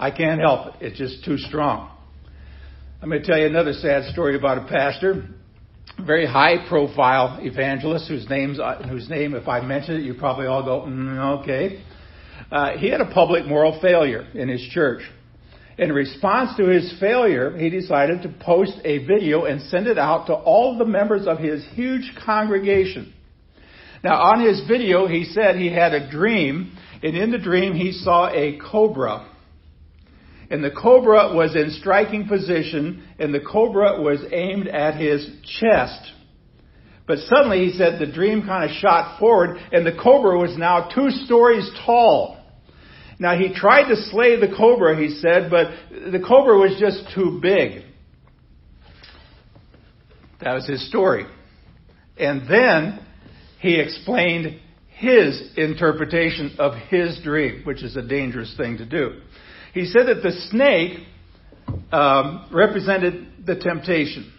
I 0.00 0.10
can't 0.10 0.40
help 0.40 0.74
it. 0.74 0.86
It's 0.86 0.98
just 0.98 1.24
too 1.24 1.38
strong. 1.38 1.96
I'm 3.02 3.08
going 3.08 3.20
to 3.20 3.26
tell 3.26 3.36
you 3.36 3.46
another 3.46 3.72
sad 3.72 4.12
story 4.12 4.36
about 4.36 4.58
a 4.58 4.68
pastor, 4.68 5.24
a 5.98 6.04
very 6.04 6.24
high 6.24 6.68
profile 6.68 7.40
evangelist 7.40 8.06
whose 8.06 8.30
name's 8.30 8.60
whose 8.88 9.10
name, 9.10 9.34
if 9.34 9.48
I 9.48 9.60
mention 9.60 9.96
it, 9.96 10.02
you 10.02 10.14
probably 10.14 10.46
all 10.46 10.62
go, 10.62 10.82
mm, 10.86 11.40
okay. 11.40 11.82
Uh, 12.52 12.78
he 12.78 12.88
had 12.88 13.00
a 13.00 13.10
public 13.12 13.44
moral 13.44 13.80
failure 13.82 14.28
in 14.34 14.48
his 14.48 14.62
church. 14.70 15.02
In 15.78 15.90
response 15.90 16.56
to 16.58 16.66
his 16.66 16.94
failure, 17.00 17.58
he 17.58 17.70
decided 17.70 18.22
to 18.22 18.28
post 18.40 18.78
a 18.84 19.04
video 19.04 19.46
and 19.46 19.62
send 19.62 19.88
it 19.88 19.98
out 19.98 20.28
to 20.28 20.34
all 20.34 20.78
the 20.78 20.86
members 20.86 21.26
of 21.26 21.40
his 21.40 21.66
huge 21.72 22.12
congregation. 22.24 23.12
Now, 24.04 24.14
on 24.20 24.46
his 24.46 24.62
video, 24.68 25.08
he 25.08 25.24
said 25.24 25.56
he 25.56 25.72
had 25.72 25.92
a 25.92 26.08
dream, 26.08 26.78
and 27.02 27.16
in 27.16 27.32
the 27.32 27.38
dream, 27.38 27.74
he 27.74 27.90
saw 27.90 28.28
a 28.28 28.60
cobra 28.60 29.26
and 30.52 30.62
the 30.62 30.70
cobra 30.70 31.34
was 31.34 31.56
in 31.56 31.70
striking 31.70 32.28
position, 32.28 33.02
and 33.18 33.32
the 33.32 33.40
cobra 33.40 34.02
was 34.02 34.22
aimed 34.30 34.68
at 34.68 35.00
his 35.00 35.26
chest. 35.58 36.12
But 37.06 37.20
suddenly, 37.20 37.64
he 37.64 37.78
said, 37.78 37.98
the 37.98 38.12
dream 38.12 38.42
kind 38.42 38.70
of 38.70 38.76
shot 38.76 39.18
forward, 39.18 39.56
and 39.72 39.86
the 39.86 39.98
cobra 39.98 40.38
was 40.38 40.58
now 40.58 40.90
two 40.94 41.08
stories 41.24 41.70
tall. 41.86 42.38
Now, 43.18 43.38
he 43.38 43.54
tried 43.54 43.88
to 43.88 43.96
slay 43.96 44.38
the 44.38 44.54
cobra, 44.54 44.94
he 44.94 45.14
said, 45.20 45.50
but 45.50 45.68
the 45.90 46.20
cobra 46.20 46.58
was 46.58 46.76
just 46.78 47.14
too 47.14 47.38
big. 47.40 47.84
That 50.42 50.52
was 50.52 50.66
his 50.66 50.86
story. 50.86 51.24
And 52.18 52.46
then 52.46 53.00
he 53.58 53.80
explained 53.80 54.60
his 54.98 55.52
interpretation 55.56 56.56
of 56.58 56.74
his 56.88 57.18
dream, 57.24 57.62
which 57.64 57.82
is 57.82 57.96
a 57.96 58.02
dangerous 58.02 58.54
thing 58.58 58.76
to 58.76 58.84
do. 58.84 59.22
He 59.72 59.86
said 59.86 60.06
that 60.06 60.22
the 60.22 60.32
snake 60.50 60.98
um, 61.90 62.48
represented 62.52 63.46
the 63.46 63.56
temptation. 63.56 64.32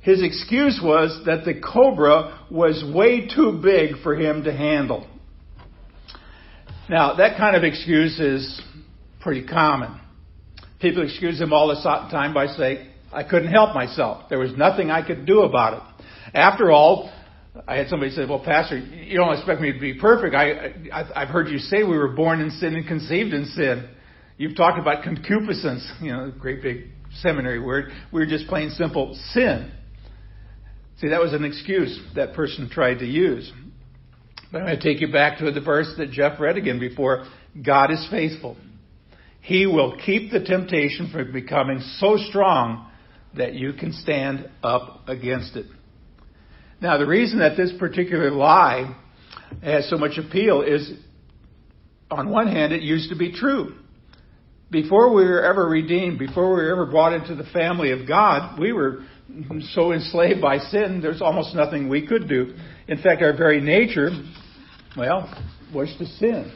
His 0.00 0.22
excuse 0.22 0.80
was 0.82 1.22
that 1.26 1.44
the 1.44 1.60
cobra 1.60 2.46
was 2.50 2.84
way 2.94 3.28
too 3.28 3.60
big 3.62 4.02
for 4.02 4.16
him 4.16 4.44
to 4.44 4.52
handle. 4.52 5.06
Now, 6.90 7.14
that 7.14 7.38
kind 7.38 7.56
of 7.56 7.62
excuse 7.62 8.18
is 8.18 8.60
pretty 9.20 9.46
common. 9.46 10.00
People 10.80 11.04
excuse 11.04 11.40
him 11.40 11.52
all 11.52 11.68
the 11.68 11.80
time 12.10 12.34
by 12.34 12.48
saying, 12.48 12.88
I 13.12 13.22
couldn't 13.22 13.52
help 13.52 13.74
myself. 13.74 14.28
There 14.28 14.38
was 14.38 14.50
nothing 14.56 14.90
I 14.90 15.06
could 15.06 15.24
do 15.24 15.42
about 15.42 15.74
it. 15.74 16.04
After 16.34 16.72
all, 16.72 17.12
I 17.68 17.76
had 17.76 17.88
somebody 17.88 18.10
say, 18.10 18.24
well, 18.26 18.42
Pastor, 18.44 18.78
you 18.78 19.16
don't 19.16 19.34
expect 19.34 19.60
me 19.60 19.72
to 19.72 19.78
be 19.78 19.94
perfect. 19.94 20.34
I, 20.34 20.74
I, 20.92 21.22
I've 21.22 21.28
heard 21.28 21.48
you 21.48 21.58
say 21.58 21.84
we 21.84 21.96
were 21.96 22.08
born 22.08 22.40
in 22.40 22.50
sin 22.50 22.74
and 22.74 22.86
conceived 22.86 23.32
in 23.32 23.44
sin. 23.46 23.88
You've 24.38 24.56
talked 24.56 24.78
about 24.78 25.02
concupiscence, 25.02 25.90
you 26.00 26.12
know, 26.12 26.32
great 26.38 26.62
big 26.62 26.84
seminary 27.20 27.60
word. 27.60 27.92
We're 28.12 28.26
just 28.26 28.46
plain 28.46 28.70
simple 28.70 29.18
sin. 29.30 29.70
See, 30.98 31.08
that 31.08 31.20
was 31.20 31.32
an 31.32 31.44
excuse 31.44 32.00
that 32.14 32.34
person 32.34 32.70
tried 32.70 33.00
to 33.00 33.06
use. 33.06 33.50
But 34.50 34.58
I'm 34.58 34.66
going 34.66 34.78
to 34.78 34.82
take 34.82 35.00
you 35.00 35.10
back 35.10 35.38
to 35.38 35.50
the 35.50 35.60
verse 35.60 35.92
that 35.98 36.10
Jeff 36.10 36.38
read 36.38 36.56
again 36.56 36.78
before. 36.78 37.26
God 37.64 37.90
is 37.90 38.06
faithful. 38.10 38.56
He 39.40 39.66
will 39.66 39.96
keep 39.96 40.30
the 40.30 40.40
temptation 40.40 41.10
from 41.10 41.32
becoming 41.32 41.80
so 41.96 42.16
strong 42.16 42.88
that 43.36 43.54
you 43.54 43.72
can 43.72 43.92
stand 43.92 44.48
up 44.62 45.08
against 45.08 45.56
it. 45.56 45.66
Now, 46.80 46.98
the 46.98 47.06
reason 47.06 47.38
that 47.40 47.56
this 47.56 47.72
particular 47.78 48.30
lie 48.30 48.94
has 49.62 49.88
so 49.88 49.96
much 49.96 50.18
appeal 50.18 50.62
is, 50.62 50.92
on 52.10 52.28
one 52.30 52.46
hand, 52.46 52.72
it 52.72 52.82
used 52.82 53.10
to 53.10 53.16
be 53.16 53.32
true. 53.32 53.74
Before 54.72 55.12
we 55.14 55.24
were 55.24 55.44
ever 55.44 55.68
redeemed, 55.68 56.18
before 56.18 56.48
we 56.48 56.62
were 56.62 56.72
ever 56.72 56.86
brought 56.86 57.12
into 57.12 57.34
the 57.34 57.44
family 57.50 57.90
of 57.92 58.08
God, 58.08 58.58
we 58.58 58.72
were 58.72 59.04
so 59.74 59.92
enslaved 59.92 60.40
by 60.40 60.56
sin, 60.56 61.00
there's 61.02 61.20
almost 61.20 61.54
nothing 61.54 61.90
we 61.90 62.06
could 62.06 62.26
do. 62.26 62.54
In 62.88 62.96
fact, 63.02 63.20
our 63.20 63.36
very 63.36 63.60
nature, 63.60 64.08
well, 64.96 65.28
was 65.74 65.94
to 65.98 66.06
sin. 66.06 66.50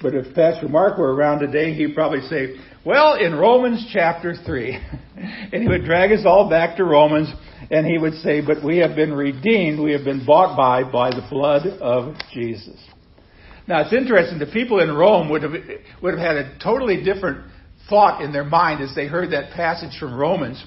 But 0.00 0.14
if 0.14 0.32
Pastor 0.32 0.68
Mark 0.68 0.96
were 0.96 1.12
around 1.12 1.40
today, 1.40 1.74
he'd 1.74 1.94
probably 1.94 2.20
say, 2.28 2.54
well, 2.84 3.14
in 3.14 3.34
Romans 3.34 3.84
chapter 3.92 4.34
3. 4.36 4.72
and 5.52 5.60
he 5.60 5.68
would 5.68 5.84
drag 5.84 6.12
us 6.12 6.24
all 6.24 6.48
back 6.48 6.76
to 6.76 6.84
Romans, 6.84 7.32
and 7.72 7.84
he 7.84 7.98
would 7.98 8.14
say, 8.14 8.40
but 8.40 8.62
we 8.64 8.78
have 8.78 8.94
been 8.94 9.12
redeemed, 9.12 9.80
we 9.80 9.92
have 9.92 10.04
been 10.04 10.24
bought 10.24 10.56
by, 10.56 10.84
by 10.88 11.10
the 11.10 11.26
blood 11.28 11.66
of 11.80 12.14
Jesus. 12.32 12.78
Now 13.68 13.82
it's 13.82 13.92
interesting, 13.92 14.38
the 14.38 14.46
people 14.46 14.80
in 14.80 14.92
Rome 14.92 15.30
would 15.30 15.42
have, 15.42 15.52
would 16.02 16.18
have 16.18 16.20
had 16.20 16.36
a 16.36 16.58
totally 16.62 17.02
different 17.04 17.46
thought 17.88 18.22
in 18.22 18.32
their 18.32 18.44
mind 18.44 18.82
as 18.82 18.94
they 18.94 19.06
heard 19.06 19.32
that 19.32 19.52
passage 19.52 19.98
from 19.98 20.14
Romans, 20.14 20.62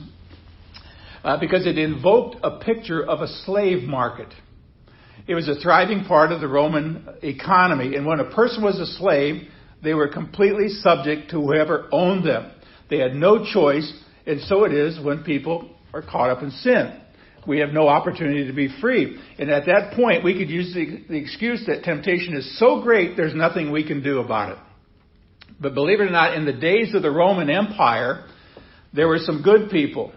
uh, 1.23 1.39
because 1.39 1.65
it 1.65 1.77
invoked 1.77 2.37
a 2.43 2.59
picture 2.59 3.03
of 3.03 3.21
a 3.21 3.27
slave 3.27 3.83
market. 3.83 4.33
It 5.27 5.33
was 5.33 5.47
a 5.47 5.55
thriving 5.55 6.05
part 6.05 6.31
of 6.31 6.39
the 6.39 6.47
Roman 6.47 7.07
economy. 7.23 7.95
And 7.95 8.05
when 8.05 8.19
a 8.19 8.29
person 8.29 8.63
was 8.63 8.79
a 8.79 8.85
slave, 8.85 9.47
they 9.83 9.93
were 9.93 10.07
completely 10.07 10.69
subject 10.69 11.31
to 11.31 11.41
whoever 11.41 11.89
owned 11.91 12.25
them. 12.25 12.51
They 12.89 12.99
had 12.99 13.15
no 13.15 13.43
choice, 13.43 13.91
and 14.27 14.39
so 14.41 14.65
it 14.65 14.73
is 14.73 15.03
when 15.03 15.23
people 15.23 15.75
are 15.93 16.03
caught 16.03 16.29
up 16.29 16.43
in 16.43 16.51
sin. 16.51 17.01
We 17.47 17.59
have 17.59 17.69
no 17.69 17.87
opportunity 17.87 18.47
to 18.47 18.53
be 18.53 18.69
free. 18.81 19.19
And 19.37 19.49
at 19.49 19.65
that 19.65 19.93
point, 19.95 20.23
we 20.23 20.37
could 20.37 20.49
use 20.49 20.73
the, 20.73 21.03
the 21.07 21.17
excuse 21.17 21.65
that 21.67 21.83
temptation 21.83 22.35
is 22.35 22.59
so 22.59 22.81
great, 22.81 23.15
there's 23.15 23.35
nothing 23.35 23.71
we 23.71 23.85
can 23.85 24.03
do 24.03 24.19
about 24.19 24.53
it. 24.53 24.57
But 25.59 25.73
believe 25.73 26.01
it 26.01 26.05
or 26.05 26.09
not, 26.09 26.35
in 26.35 26.45
the 26.45 26.53
days 26.53 26.93
of 26.93 27.01
the 27.01 27.11
Roman 27.11 27.49
Empire, 27.49 28.25
there 28.93 29.07
were 29.07 29.19
some 29.19 29.41
good 29.41 29.69
people, 29.69 30.11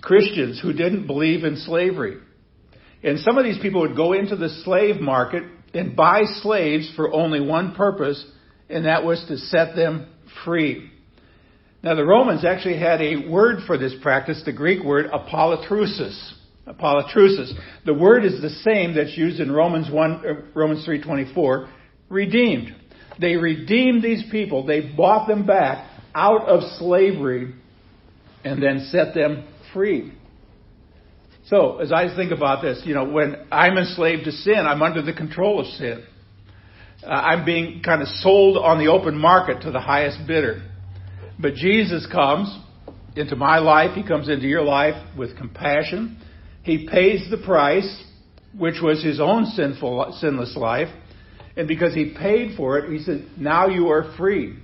Christians, 0.00 0.60
who 0.60 0.72
didn't 0.72 1.06
believe 1.06 1.44
in 1.44 1.56
slavery. 1.56 2.18
And 3.02 3.18
some 3.20 3.36
of 3.36 3.44
these 3.44 3.58
people 3.60 3.82
would 3.82 3.96
go 3.96 4.12
into 4.12 4.34
the 4.34 4.48
slave 4.64 5.00
market 5.00 5.44
and 5.74 5.94
buy 5.94 6.22
slaves 6.40 6.90
for 6.96 7.12
only 7.12 7.40
one 7.40 7.74
purpose, 7.74 8.24
and 8.68 8.86
that 8.86 9.04
was 9.04 9.24
to 9.28 9.36
set 9.36 9.76
them 9.76 10.08
free. 10.44 10.90
Now, 11.84 11.94
the 11.94 12.04
Romans 12.04 12.46
actually 12.46 12.78
had 12.78 13.02
a 13.02 13.28
word 13.28 13.58
for 13.66 13.76
this 13.76 13.94
practice, 14.00 14.40
the 14.46 14.54
Greek 14.54 14.82
word 14.82 15.10
apollatrusis. 15.10 16.32
Apollatrusis. 16.66 17.52
The 17.84 17.92
word 17.92 18.24
is 18.24 18.40
the 18.40 18.48
same 18.48 18.94
that's 18.94 19.14
used 19.18 19.38
in 19.38 19.52
Romans 19.52 19.90
1, 19.90 20.12
uh, 20.12 20.32
Romans 20.54 20.86
3.24, 20.88 21.68
redeemed. 22.08 22.74
They 23.20 23.36
redeemed 23.36 24.02
these 24.02 24.24
people. 24.30 24.64
They 24.64 24.80
bought 24.96 25.28
them 25.28 25.46
back 25.46 25.86
out 26.14 26.48
of 26.48 26.62
slavery 26.78 27.54
and 28.44 28.62
then 28.62 28.88
set 28.90 29.12
them 29.12 29.46
free. 29.74 30.14
So, 31.48 31.80
as 31.80 31.92
I 31.92 32.16
think 32.16 32.32
about 32.32 32.62
this, 32.62 32.80
you 32.86 32.94
know, 32.94 33.04
when 33.04 33.36
I'm 33.52 33.76
enslaved 33.76 34.24
to 34.24 34.32
sin, 34.32 34.64
I'm 34.66 34.80
under 34.80 35.02
the 35.02 35.12
control 35.12 35.60
of 35.60 35.66
sin. 35.66 36.02
Uh, 37.02 37.10
I'm 37.10 37.44
being 37.44 37.82
kind 37.82 38.00
of 38.00 38.08
sold 38.08 38.56
on 38.56 38.78
the 38.78 38.90
open 38.90 39.18
market 39.18 39.60
to 39.64 39.70
the 39.70 39.80
highest 39.80 40.26
bidder. 40.26 40.70
But 41.38 41.54
Jesus 41.54 42.06
comes 42.10 42.56
into 43.16 43.36
my 43.36 43.58
life. 43.58 43.94
He 43.94 44.06
comes 44.06 44.28
into 44.28 44.46
your 44.46 44.62
life 44.62 44.94
with 45.16 45.36
compassion. 45.36 46.20
He 46.62 46.88
pays 46.88 47.28
the 47.30 47.38
price, 47.38 48.04
which 48.56 48.76
was 48.82 49.02
his 49.02 49.20
own 49.20 49.46
sinful, 49.46 50.16
sinless 50.20 50.56
life. 50.56 50.88
And 51.56 51.68
because 51.68 51.94
he 51.94 52.14
paid 52.18 52.56
for 52.56 52.78
it, 52.78 52.90
he 52.90 53.04
said, 53.04 53.28
now 53.36 53.68
you 53.68 53.88
are 53.88 54.14
free. 54.16 54.56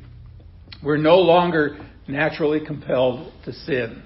We're 0.83 0.97
no 0.97 1.17
longer 1.19 1.79
naturally 2.09 2.65
compelled 2.65 3.33
to 3.45 3.53
sin. 3.53 4.03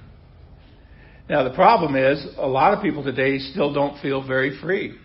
Now, 1.28 1.44
the 1.44 1.54
problem 1.54 1.96
is, 1.96 2.26
a 2.36 2.46
lot 2.46 2.74
of 2.74 2.82
people 2.82 3.02
today 3.02 3.38
still 3.38 3.72
don't 3.72 4.00
feel 4.02 4.26
very 4.26 4.58
free. 4.60 4.98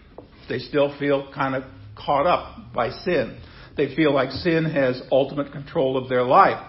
They 0.50 0.60
still 0.60 0.98
feel 1.00 1.32
kind 1.34 1.56
of 1.56 1.64
caught 1.96 2.26
up 2.26 2.74
by 2.74 2.90
sin. 2.90 3.40
They 3.78 3.96
feel 3.96 4.14
like 4.14 4.32
sin 4.32 4.66
has 4.66 5.02
ultimate 5.12 5.54
control 5.54 5.96
of 5.96 6.10
their 6.10 6.24
life. 6.24 6.60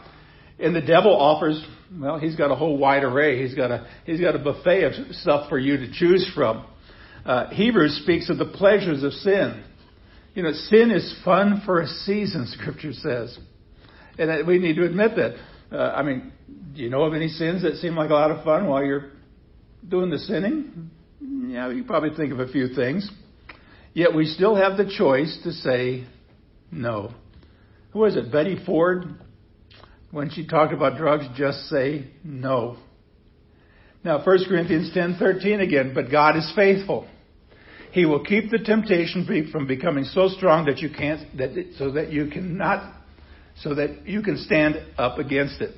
And 0.61 0.77
the 0.77 0.83
devil 0.83 1.17
offers, 1.17 1.65
well, 1.99 2.19
he's 2.19 2.37
got 2.37 2.51
a 2.51 2.55
whole 2.55 2.77
wide 2.77 3.03
array. 3.03 3.43
He's 3.43 3.55
got 3.55 3.71
a, 3.71 3.87
he's 4.05 4.21
got 4.21 4.37
a 4.37 4.39
buffet 4.39 4.85
of 4.85 5.15
stuff 5.17 5.49
for 5.49 5.59
you 5.59 5.79
to 5.79 5.91
choose 5.93 6.31
from. 6.35 6.67
Uh, 7.25 7.49
Hebrews 7.51 8.01
speaks 8.03 8.29
of 8.31 8.39
the 8.39 8.47
pleasures 8.47 9.03
of 9.03 9.13
sin. 9.13 9.65
You 10.35 10.43
know, 10.43 10.53
sin 10.53 10.91
is 10.91 11.21
fun 11.25 11.63
for 11.65 11.81
a 11.81 11.87
season, 11.87 12.47
Scripture 12.47 12.93
says. 12.93 13.39
And 14.19 14.47
we 14.47 14.59
need 14.59 14.77
to 14.77 14.85
admit 14.85 15.13
that. 15.17 15.37
Uh, 15.73 15.93
I 15.93 16.03
mean, 16.03 16.33
do 16.75 16.83
you 16.83 16.91
know 16.91 17.03
of 17.03 17.15
any 17.15 17.29
sins 17.29 17.63
that 17.63 17.77
seem 17.77 17.97
like 17.97 18.11
a 18.11 18.15
lot 18.15 18.31
of 18.31 18.45
fun 18.45 18.67
while 18.67 18.85
you're 18.85 19.11
doing 19.89 20.11
the 20.11 20.19
sinning? 20.19 20.91
Yeah, 21.21 21.71
you 21.71 21.85
probably 21.85 22.11
think 22.17 22.33
of 22.33 22.41
a 22.41 22.49
few 22.49 22.75
things. 22.75 23.11
Yet 23.93 24.15
we 24.15 24.27
still 24.27 24.55
have 24.55 24.77
the 24.77 24.93
choice 24.97 25.39
to 25.45 25.53
say 25.53 26.07
no. 26.71 27.13
Who 27.93 28.01
was 28.01 28.17
it? 28.17 28.31
Betty 28.31 28.57
Ford? 28.65 29.05
When 30.11 30.31
she 30.31 30.47
talked 30.47 30.73
about 30.73 30.97
drugs, 30.97 31.25
just 31.37 31.69
say 31.69 32.09
no. 32.25 32.77
Now, 34.03 34.25
1 34.25 34.45
Corinthians 34.49 34.91
10:13 34.93 35.61
again, 35.61 35.93
but 35.95 36.11
God 36.11 36.37
is 36.37 36.51
faithful. 36.57 37.07
He 37.93 38.07
will 38.07 38.25
keep 38.25 38.51
the 38.51 38.59
temptation 38.59 39.49
from 39.51 39.67
becoming 39.67 40.05
so 40.05 40.29
strong 40.29 40.65
that 40.67 40.79
you 40.79 40.91
can't, 40.91 41.37
that 41.37 41.57
it, 41.57 41.75
so 41.77 41.91
that 41.93 42.13
you 42.13 42.29
cannot, 42.29 42.95
so 43.57 43.75
that 43.75 44.07
you 44.07 44.23
can 44.23 44.39
stand 44.39 44.81
up 44.97 45.19
against 45.19 45.61
it. 45.61 45.77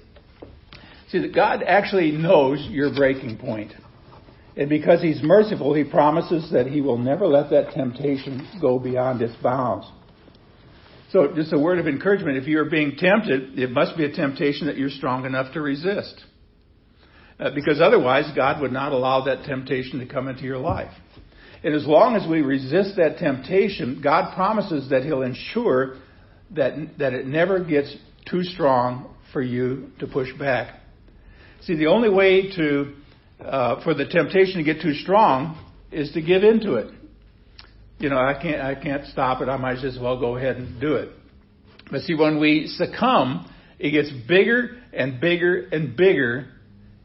See, 1.08 1.18
that 1.18 1.34
God 1.34 1.62
actually 1.66 2.12
knows 2.12 2.66
your 2.70 2.94
breaking 2.94 3.38
point. 3.38 3.72
And 4.56 4.68
because 4.68 5.02
He's 5.02 5.22
merciful, 5.22 5.74
He 5.74 5.84
promises 5.84 6.50
that 6.52 6.66
He 6.66 6.80
will 6.80 6.98
never 6.98 7.26
let 7.26 7.50
that 7.50 7.72
temptation 7.72 8.46
go 8.60 8.78
beyond 8.78 9.20
its 9.20 9.34
bounds. 9.42 9.86
So, 11.12 11.30
just 11.34 11.52
a 11.52 11.58
word 11.58 11.78
of 11.78 11.86
encouragement 11.86 12.38
if 12.38 12.46
you're 12.46 12.70
being 12.70 12.96
tempted, 12.96 13.58
it 13.58 13.70
must 13.70 13.98
be 13.98 14.06
a 14.06 14.12
temptation 14.12 14.66
that 14.66 14.78
you're 14.78 14.88
strong 14.88 15.26
enough 15.26 15.52
to 15.52 15.60
resist. 15.60 16.24
Uh, 17.38 17.50
because 17.54 17.82
otherwise, 17.82 18.30
God 18.34 18.62
would 18.62 18.72
not 18.72 18.92
allow 18.92 19.24
that 19.24 19.44
temptation 19.44 19.98
to 19.98 20.06
come 20.06 20.26
into 20.28 20.44
your 20.44 20.56
life. 20.56 20.90
And 21.62 21.74
as 21.74 21.86
long 21.86 22.16
as 22.16 22.26
we 22.26 22.40
resist 22.40 22.96
that 22.96 23.18
temptation, 23.18 24.00
God 24.02 24.34
promises 24.34 24.88
that 24.88 25.02
He'll 25.02 25.20
ensure 25.20 25.98
that, 26.52 26.98
that 26.98 27.12
it 27.12 27.26
never 27.26 27.62
gets 27.62 27.94
too 28.30 28.42
strong 28.42 29.14
for 29.34 29.42
you 29.42 29.90
to 29.98 30.06
push 30.06 30.32
back. 30.38 30.80
See, 31.62 31.76
the 31.76 31.88
only 31.88 32.08
way 32.08 32.56
to 32.56 32.94
uh, 33.44 33.82
for 33.82 33.92
the 33.92 34.06
temptation 34.06 34.58
to 34.58 34.62
get 34.64 34.80
too 34.80 34.94
strong 34.94 35.62
is 35.90 36.10
to 36.12 36.22
give 36.22 36.42
into 36.42 36.74
it. 36.74 36.90
You 38.02 38.08
know, 38.08 38.18
I 38.18 38.34
can't, 38.34 38.60
I 38.60 38.74
can't 38.74 39.06
stop 39.06 39.42
it. 39.42 39.48
I 39.48 39.56
might 39.56 39.78
as 39.84 39.96
well 39.96 40.18
go 40.18 40.36
ahead 40.36 40.56
and 40.56 40.80
do 40.80 40.94
it. 40.94 41.10
But 41.88 42.00
see, 42.00 42.16
when 42.16 42.40
we 42.40 42.66
succumb, 42.66 43.48
it 43.78 43.92
gets 43.92 44.10
bigger 44.26 44.76
and 44.92 45.20
bigger 45.20 45.68
and 45.70 45.96
bigger 45.96 46.48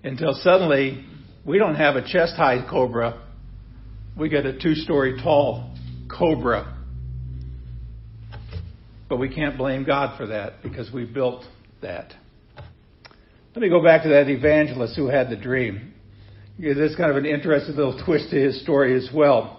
until 0.03 0.33
suddenly 0.41 1.05
we 1.45 1.59
don't 1.59 1.75
have 1.75 1.97
a 1.97 2.01
chest 2.01 2.33
high 2.35 2.65
cobra. 2.67 3.21
We 4.17 4.27
get 4.27 4.47
a 4.47 4.57
two 4.57 4.73
story 4.73 5.21
tall 5.21 5.71
cobra. 6.09 6.75
But 9.07 9.17
we 9.17 9.29
can't 9.29 9.55
blame 9.55 9.83
God 9.83 10.17
for 10.17 10.25
that 10.25 10.63
because 10.63 10.91
we 10.91 11.05
built 11.05 11.43
that. 11.83 12.11
Let 13.53 13.61
me 13.61 13.69
go 13.69 13.83
back 13.83 14.01
to 14.01 14.09
that 14.09 14.29
evangelist 14.29 14.95
who 14.95 15.05
had 15.05 15.29
the 15.29 15.37
dream. 15.37 15.93
This 16.57 16.95
kind 16.95 17.11
of 17.11 17.17
an 17.17 17.27
interesting 17.27 17.75
little 17.75 18.03
twist 18.03 18.31
to 18.31 18.35
his 18.35 18.59
story 18.63 18.97
as 18.97 19.07
well. 19.13 19.56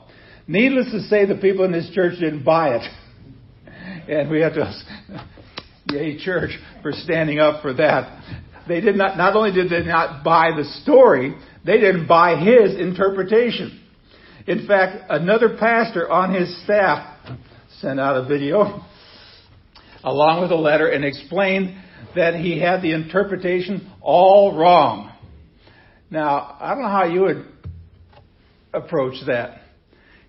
Needless 0.48 0.90
to 0.92 1.02
say, 1.02 1.26
the 1.26 1.34
people 1.34 1.66
in 1.66 1.72
this 1.72 1.90
church 1.92 2.14
didn't 2.18 2.42
buy 2.42 2.76
it. 2.76 2.90
And 4.08 4.30
we 4.30 4.40
have 4.40 4.54
to, 4.54 4.72
yay 5.92 6.18
church 6.24 6.52
for 6.80 6.90
standing 6.92 7.38
up 7.38 7.60
for 7.60 7.74
that. 7.74 8.22
They 8.66 8.80
did 8.80 8.96
not, 8.96 9.18
not 9.18 9.36
only 9.36 9.52
did 9.52 9.70
they 9.70 9.84
not 9.84 10.24
buy 10.24 10.52
the 10.56 10.64
story, 10.82 11.36
they 11.66 11.78
didn't 11.78 12.08
buy 12.08 12.36
his 12.36 12.80
interpretation. 12.80 13.78
In 14.46 14.66
fact, 14.66 15.04
another 15.10 15.58
pastor 15.58 16.10
on 16.10 16.32
his 16.32 16.64
staff 16.64 17.18
sent 17.80 18.00
out 18.00 18.16
a 18.16 18.26
video 18.26 18.82
along 20.02 20.40
with 20.40 20.50
a 20.50 20.56
letter 20.56 20.88
and 20.88 21.04
explained 21.04 21.76
that 22.16 22.36
he 22.36 22.58
had 22.58 22.80
the 22.80 22.92
interpretation 22.92 23.92
all 24.00 24.56
wrong. 24.56 25.12
Now, 26.10 26.56
I 26.58 26.70
don't 26.70 26.82
know 26.82 26.88
how 26.88 27.04
you 27.04 27.20
would 27.20 27.44
approach 28.72 29.16
that. 29.26 29.60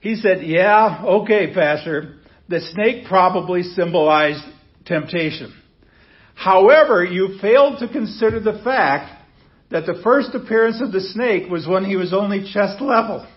He 0.02 0.16
said, 0.16 0.44
yeah, 0.44 1.04
okay, 1.04 1.54
Pastor, 1.54 2.16
the 2.48 2.62
snake 2.62 3.06
probably 3.08 3.64
symbolized 3.64 4.44
temptation. 4.86 5.54
However, 6.36 7.04
you 7.04 7.38
failed 7.42 7.80
to 7.80 7.88
consider 7.88 8.40
the 8.40 8.62
fact 8.64 9.16
that 9.72 9.86
the 9.86 10.02
first 10.04 10.34
appearance 10.34 10.82
of 10.82 10.92
the 10.92 11.02
snake 11.02 11.50
was 11.50 11.68
when 11.68 11.86
he 11.86 11.96
was 11.96 12.14
only 12.14 12.50
chest 12.52 12.82
level. 12.82 13.28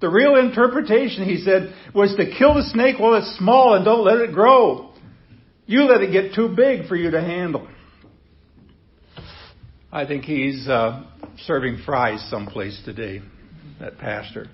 The 0.00 0.08
real 0.08 0.36
interpretation, 0.36 1.24
he 1.24 1.38
said, 1.38 1.74
was 1.94 2.14
to 2.16 2.30
kill 2.38 2.54
the 2.54 2.62
snake 2.62 2.98
while 2.98 3.14
it's 3.14 3.36
small 3.36 3.74
and 3.74 3.84
don't 3.84 4.04
let 4.04 4.18
it 4.18 4.32
grow. 4.32 4.92
You 5.66 5.82
let 5.82 6.02
it 6.02 6.12
get 6.12 6.34
too 6.34 6.54
big 6.54 6.86
for 6.86 6.94
you 6.94 7.10
to 7.10 7.20
handle. 7.20 7.66
I 9.90 10.06
think 10.06 10.24
he's 10.24 10.68
uh, 10.68 11.04
serving 11.38 11.82
fries 11.84 12.24
someplace 12.30 12.80
today, 12.84 13.22
that 13.80 13.98
pastor. 13.98 14.48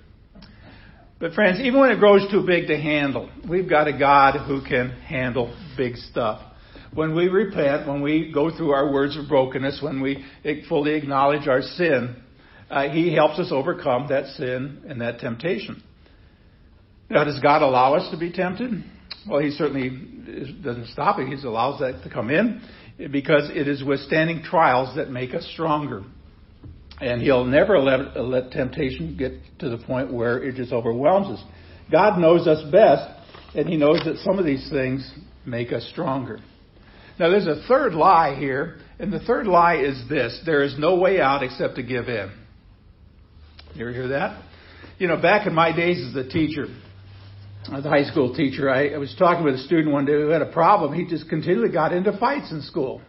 But 1.17 1.33
friends, 1.33 1.61
even 1.61 1.79
when 1.79 1.91
it 1.91 1.99
grows 1.99 2.29
too 2.29 2.45
big 2.45 2.67
to 2.67 2.77
handle, 2.77 3.29
we've 3.47 3.69
got 3.69 3.87
a 3.87 3.97
God 3.97 4.45
who 4.47 4.61
can 4.61 4.89
handle 4.89 5.55
big 5.77 5.95
stuff. 5.95 6.41
When 6.93 7.15
we 7.15 7.29
repent, 7.29 7.87
when 7.87 8.01
we 8.01 8.31
go 8.33 8.55
through 8.55 8.71
our 8.71 8.91
words 8.91 9.17
of 9.17 9.29
brokenness, 9.29 9.81
when 9.81 10.01
we 10.01 10.25
fully 10.67 10.95
acknowledge 10.95 11.47
our 11.47 11.61
sin, 11.61 12.17
uh, 12.69 12.89
He 12.89 13.13
helps 13.13 13.39
us 13.39 13.49
overcome 13.51 14.07
that 14.09 14.27
sin 14.35 14.83
and 14.89 14.99
that 14.99 15.19
temptation. 15.19 15.81
Now, 17.09 17.23
does 17.23 17.39
God 17.39 17.61
allow 17.61 17.95
us 17.95 18.11
to 18.11 18.17
be 18.17 18.31
tempted? 18.31 18.83
Well, 19.27 19.39
He 19.39 19.51
certainly 19.51 19.89
doesn't 20.63 20.87
stop 20.87 21.19
it. 21.19 21.27
He 21.27 21.47
allows 21.47 21.79
that 21.79 22.03
to 22.03 22.09
come 22.09 22.29
in 22.29 22.61
because 23.11 23.49
it 23.53 23.69
is 23.69 23.83
withstanding 23.83 24.43
trials 24.43 24.95
that 24.97 25.09
make 25.09 25.33
us 25.33 25.47
stronger. 25.53 26.03
And 27.01 27.21
he'll 27.21 27.45
never 27.45 27.77
let, 27.79 28.17
let 28.17 28.51
temptation 28.51 29.17
get 29.17 29.33
to 29.59 29.69
the 29.69 29.77
point 29.77 30.13
where 30.13 30.41
it 30.41 30.55
just 30.55 30.71
overwhelms 30.71 31.39
us. 31.39 31.45
God 31.91 32.19
knows 32.19 32.47
us 32.47 32.63
best, 32.71 33.09
and 33.53 33.67
he 33.67 33.77
knows 33.77 33.99
that 34.05 34.17
some 34.23 34.39
of 34.39 34.45
these 34.45 34.69
things 34.69 35.09
make 35.45 35.71
us 35.71 35.87
stronger. 35.91 36.39
Now, 37.19 37.29
there's 37.29 37.47
a 37.47 37.63
third 37.67 37.93
lie 37.93 38.35
here, 38.35 38.77
and 38.99 39.11
the 39.11 39.19
third 39.19 39.47
lie 39.47 39.77
is 39.77 40.01
this 40.09 40.41
there 40.45 40.63
is 40.63 40.75
no 40.77 40.95
way 40.95 41.19
out 41.19 41.43
except 41.43 41.75
to 41.75 41.83
give 41.83 42.07
in. 42.07 42.31
You 43.73 43.81
ever 43.87 43.93
hear 43.93 44.07
that? 44.09 44.41
You 44.97 45.07
know, 45.07 45.21
back 45.21 45.47
in 45.47 45.53
my 45.53 45.75
days 45.75 46.05
as 46.09 46.15
a 46.15 46.27
teacher, 46.27 46.67
as 47.73 47.85
a 47.85 47.89
high 47.89 48.03
school 48.03 48.33
teacher, 48.33 48.69
I, 48.69 48.89
I 48.89 48.97
was 48.97 49.13
talking 49.17 49.43
with 49.43 49.55
a 49.55 49.59
student 49.59 49.91
one 49.91 50.05
day 50.05 50.13
who 50.13 50.29
had 50.29 50.41
a 50.41 50.51
problem. 50.51 50.93
He 50.93 51.05
just 51.05 51.27
continually 51.29 51.71
got 51.71 51.91
into 51.91 52.17
fights 52.17 52.51
in 52.51 52.61
school. 52.61 53.01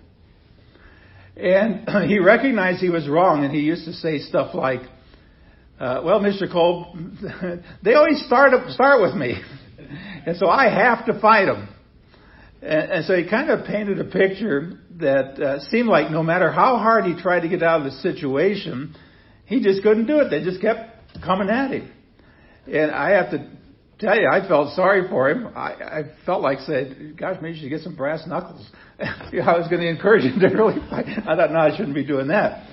And 1.36 1.88
he 2.08 2.18
recognized 2.18 2.80
he 2.80 2.90
was 2.90 3.08
wrong, 3.08 3.44
and 3.44 3.54
he 3.54 3.60
used 3.60 3.84
to 3.84 3.92
say 3.92 4.18
stuff 4.20 4.54
like, 4.54 4.80
uh, 5.78 6.00
"Well, 6.04 6.20
Mr. 6.20 6.50
Cole, 6.50 6.96
they 7.82 7.94
always 7.94 8.24
start 8.26 8.52
start 8.70 9.02
with 9.02 9.14
me, 9.14 9.34
and 10.26 10.36
so 10.36 10.48
I 10.48 10.70
have 10.70 11.06
to 11.06 11.20
fight 11.20 11.46
them." 11.46 11.68
And, 12.62 12.90
and 12.92 13.04
so 13.04 13.14
he 13.14 13.28
kind 13.28 13.50
of 13.50 13.66
painted 13.66 14.00
a 14.00 14.04
picture 14.04 14.80
that 14.98 15.40
uh, 15.40 15.60
seemed 15.68 15.88
like 15.88 16.10
no 16.10 16.22
matter 16.22 16.50
how 16.50 16.78
hard 16.78 17.04
he 17.04 17.20
tried 17.20 17.40
to 17.40 17.48
get 17.48 17.62
out 17.62 17.80
of 17.80 17.84
the 17.84 17.98
situation, 17.98 18.94
he 19.44 19.62
just 19.62 19.82
couldn't 19.82 20.06
do 20.06 20.20
it. 20.20 20.30
They 20.30 20.42
just 20.42 20.60
kept 20.60 21.22
coming 21.22 21.50
at 21.50 21.70
him. 21.70 21.92
And 22.66 22.90
I 22.90 23.10
have 23.10 23.30
to 23.30 23.50
tell 23.98 24.18
you, 24.18 24.28
I 24.30 24.46
felt 24.46 24.74
sorry 24.74 25.08
for 25.08 25.30
him. 25.30 25.48
I, 25.54 25.72
I 25.72 26.02
felt 26.24 26.42
like 26.42 26.60
saying, 26.60 27.16
"Gosh, 27.18 27.36
maybe 27.40 27.56
you 27.56 27.62
should 27.62 27.70
get 27.70 27.82
some 27.82 27.96
brass 27.96 28.26
knuckles." 28.26 28.66
I 28.98 29.58
was 29.58 29.68
going 29.68 29.80
to 29.80 29.88
encourage 29.88 30.22
him 30.22 30.40
to 30.40 30.48
really 30.54 30.80
fight. 30.88 31.06
I 31.06 31.36
thought, 31.36 31.52
no, 31.52 31.58
I 31.58 31.76
shouldn't 31.76 31.94
be 31.94 32.04
doing 32.04 32.28
that. 32.28 32.66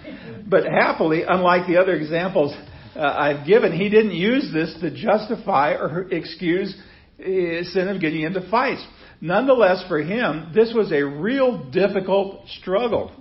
But 0.47 0.65
happily, 0.65 1.23
unlike 1.27 1.67
the 1.67 1.77
other 1.77 1.93
examples 1.93 2.55
uh, 2.95 2.99
I've 2.99 3.45
given, 3.45 3.71
he 3.71 3.89
didn't 3.89 4.13
use 4.13 4.51
this 4.53 4.75
to 4.81 4.91
justify 4.91 5.73
or 5.73 6.07
excuse 6.11 6.75
his 7.17 7.73
sin 7.73 7.87
of 7.87 8.01
getting 8.01 8.21
into 8.21 8.47
fights. 8.49 8.85
Nonetheless, 9.21 9.85
for 9.87 9.99
him, 10.01 10.51
this 10.53 10.73
was 10.75 10.91
a 10.91 11.01
real 11.01 11.69
difficult 11.71 12.47
struggle. 12.59 13.11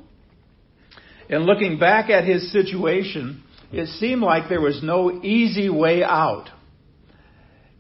And 1.29 1.45
looking 1.45 1.79
back 1.79 2.11
at 2.11 2.25
his 2.25 2.53
situation, 2.53 3.43
it 3.73 3.87
seemed 4.01 4.23
like 4.23 4.49
there 4.49 4.61
was 4.61 4.81
no 4.83 5.23
easy 5.23 5.71
way 5.71 6.03
out. 6.03 6.49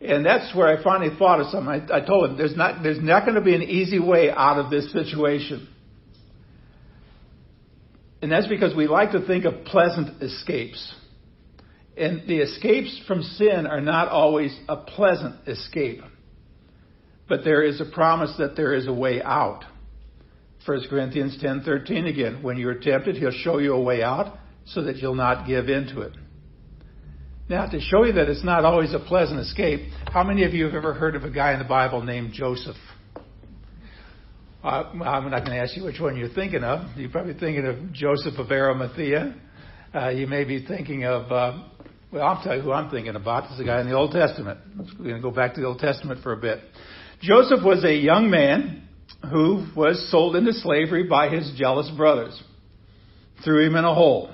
And 0.02 0.26
that's 0.26 0.54
where 0.54 0.66
I 0.66 0.82
finally 0.82 1.16
thought 1.16 1.40
of 1.40 1.46
something. 1.48 1.68
I, 1.68 1.98
I 1.98 2.00
told 2.00 2.30
him 2.30 2.36
there's 2.36 2.56
not, 2.56 2.82
there's 2.82 3.00
not 3.00 3.24
going 3.24 3.36
to 3.36 3.40
be 3.40 3.54
an 3.54 3.62
easy 3.62 4.00
way 4.00 4.30
out 4.30 4.58
of 4.58 4.68
this 4.68 4.92
situation. 4.92 5.68
And 8.20 8.30
that's 8.30 8.48
because 8.48 8.74
we 8.74 8.88
like 8.88 9.12
to 9.12 9.24
think 9.24 9.44
of 9.44 9.64
pleasant 9.64 10.20
escapes. 10.22 10.94
And 11.96 12.26
the 12.26 12.38
escapes 12.38 13.00
from 13.06 13.22
sin 13.22 13.66
are 13.66 13.80
not 13.80 14.08
always 14.08 14.56
a 14.68 14.76
pleasant 14.76 15.46
escape. 15.46 16.00
But 17.28 17.44
there 17.44 17.62
is 17.62 17.80
a 17.80 17.84
promise 17.84 18.34
that 18.38 18.56
there 18.56 18.74
is 18.74 18.88
a 18.88 18.92
way 18.92 19.22
out. 19.22 19.64
1 20.64 20.88
Corinthians 20.88 21.38
10:13 21.42 22.08
again, 22.08 22.42
when 22.42 22.56
you're 22.56 22.74
tempted, 22.74 23.16
he'll 23.16 23.30
show 23.30 23.58
you 23.58 23.74
a 23.74 23.82
way 23.82 24.02
out 24.02 24.38
so 24.64 24.82
that 24.82 24.96
you'll 24.96 25.14
not 25.14 25.46
give 25.46 25.68
in 25.68 25.86
to 25.88 26.02
it. 26.02 26.12
Now, 27.52 27.66
to 27.66 27.80
show 27.80 28.04
you 28.04 28.14
that 28.14 28.30
it's 28.30 28.42
not 28.42 28.64
always 28.64 28.94
a 28.94 28.98
pleasant 28.98 29.38
escape, 29.38 29.90
how 30.10 30.24
many 30.24 30.44
of 30.44 30.54
you 30.54 30.64
have 30.64 30.74
ever 30.74 30.94
heard 30.94 31.14
of 31.14 31.24
a 31.24 31.30
guy 31.30 31.52
in 31.52 31.58
the 31.58 31.66
Bible 31.66 32.02
named 32.02 32.32
Joseph? 32.32 32.78
Uh, 34.64 34.84
I'm 34.94 34.98
not 35.30 35.44
going 35.44 35.50
to 35.50 35.58
ask 35.58 35.76
you 35.76 35.84
which 35.84 36.00
one 36.00 36.16
you're 36.16 36.30
thinking 36.30 36.64
of. 36.64 36.96
You're 36.96 37.10
probably 37.10 37.34
thinking 37.34 37.66
of 37.66 37.92
Joseph 37.92 38.38
of 38.38 38.50
Arimathea. 38.50 39.34
Uh, 39.94 40.08
you 40.08 40.26
may 40.26 40.44
be 40.44 40.64
thinking 40.64 41.04
of, 41.04 41.30
uh, 41.30 41.62
well, 42.10 42.26
I'll 42.26 42.42
tell 42.42 42.56
you 42.56 42.62
who 42.62 42.72
I'm 42.72 42.90
thinking 42.90 43.16
about. 43.16 43.50
It's 43.50 43.60
a 43.60 43.64
guy 43.64 43.82
in 43.82 43.86
the 43.86 43.96
Old 43.96 44.12
Testament. 44.12 44.58
We're 44.98 45.10
going 45.10 45.16
to 45.16 45.20
go 45.20 45.30
back 45.30 45.52
to 45.56 45.60
the 45.60 45.66
Old 45.66 45.78
Testament 45.78 46.22
for 46.22 46.32
a 46.32 46.38
bit. 46.38 46.60
Joseph 47.20 47.62
was 47.62 47.84
a 47.84 47.94
young 47.94 48.30
man 48.30 48.88
who 49.30 49.66
was 49.76 50.10
sold 50.10 50.36
into 50.36 50.54
slavery 50.54 51.02
by 51.06 51.28
his 51.28 51.52
jealous 51.58 51.90
brothers. 51.98 52.42
Threw 53.44 53.66
him 53.66 53.76
in 53.76 53.84
a 53.84 53.94
hole. 53.94 54.32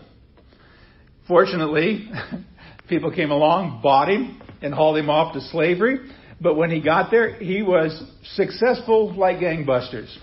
Fortunately, 1.26 2.09
People 2.88 3.11
came 3.11 3.31
along, 3.31 3.81
bought 3.83 4.09
him, 4.09 4.40
and 4.62 4.72
hauled 4.74 4.96
him 4.96 5.11
off 5.11 5.35
to 5.35 5.40
slavery. 5.40 5.98
But 6.40 6.55
when 6.55 6.70
he 6.70 6.81
got 6.81 7.11
there, 7.11 7.35
he 7.35 7.62
was 7.62 8.03
successful 8.35 9.14
like 9.14 9.38
gangbusters. 9.38 10.16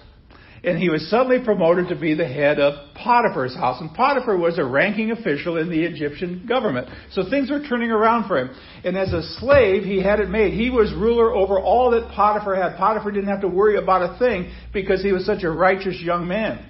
And 0.63 0.79
he 0.79 0.89
was 0.89 1.07
suddenly 1.11 1.45
promoted 1.45 1.89
to 1.89 1.95
be 1.95 2.15
the 2.15 2.27
head 2.27 2.59
of 2.59 2.95
Potiphar's 2.95 3.53
house. 3.53 3.79
And 3.81 3.93
Potiphar 3.93 4.35
was 4.35 4.57
a 4.57 4.65
ranking 4.65 5.11
official 5.11 5.57
in 5.57 5.69
the 5.69 5.83
Egyptian 5.83 6.47
government. 6.47 6.87
So 7.11 7.29
things 7.29 7.51
were 7.51 7.61
turning 7.61 7.91
around 7.91 8.27
for 8.27 8.39
him. 8.39 8.49
And 8.83 8.97
as 8.97 9.13
a 9.13 9.21
slave, 9.39 9.83
he 9.83 10.01
had 10.01 10.19
it 10.19 10.27
made. 10.27 10.53
He 10.53 10.71
was 10.71 10.91
ruler 10.91 11.31
over 11.31 11.59
all 11.59 11.91
that 11.91 12.09
Potiphar 12.15 12.55
had. 12.55 12.77
Potiphar 12.77 13.11
didn't 13.11 13.29
have 13.29 13.41
to 13.41 13.47
worry 13.47 13.77
about 13.77 14.15
a 14.15 14.17
thing 14.17 14.51
because 14.73 15.03
he 15.03 15.11
was 15.11 15.23
such 15.23 15.43
a 15.43 15.51
righteous 15.51 16.01
young 16.01 16.27
man. 16.27 16.65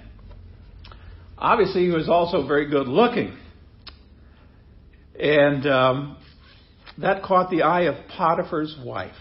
Obviously, 1.38 1.84
he 1.86 1.90
was 1.90 2.08
also 2.10 2.46
very 2.46 2.68
good 2.68 2.88
looking. 2.88 3.34
And 5.18 5.66
um, 5.66 6.16
that 6.98 7.22
caught 7.22 7.50
the 7.50 7.62
eye 7.62 7.82
of 7.82 8.08
Potiphar's 8.08 8.76
wife. 8.84 9.14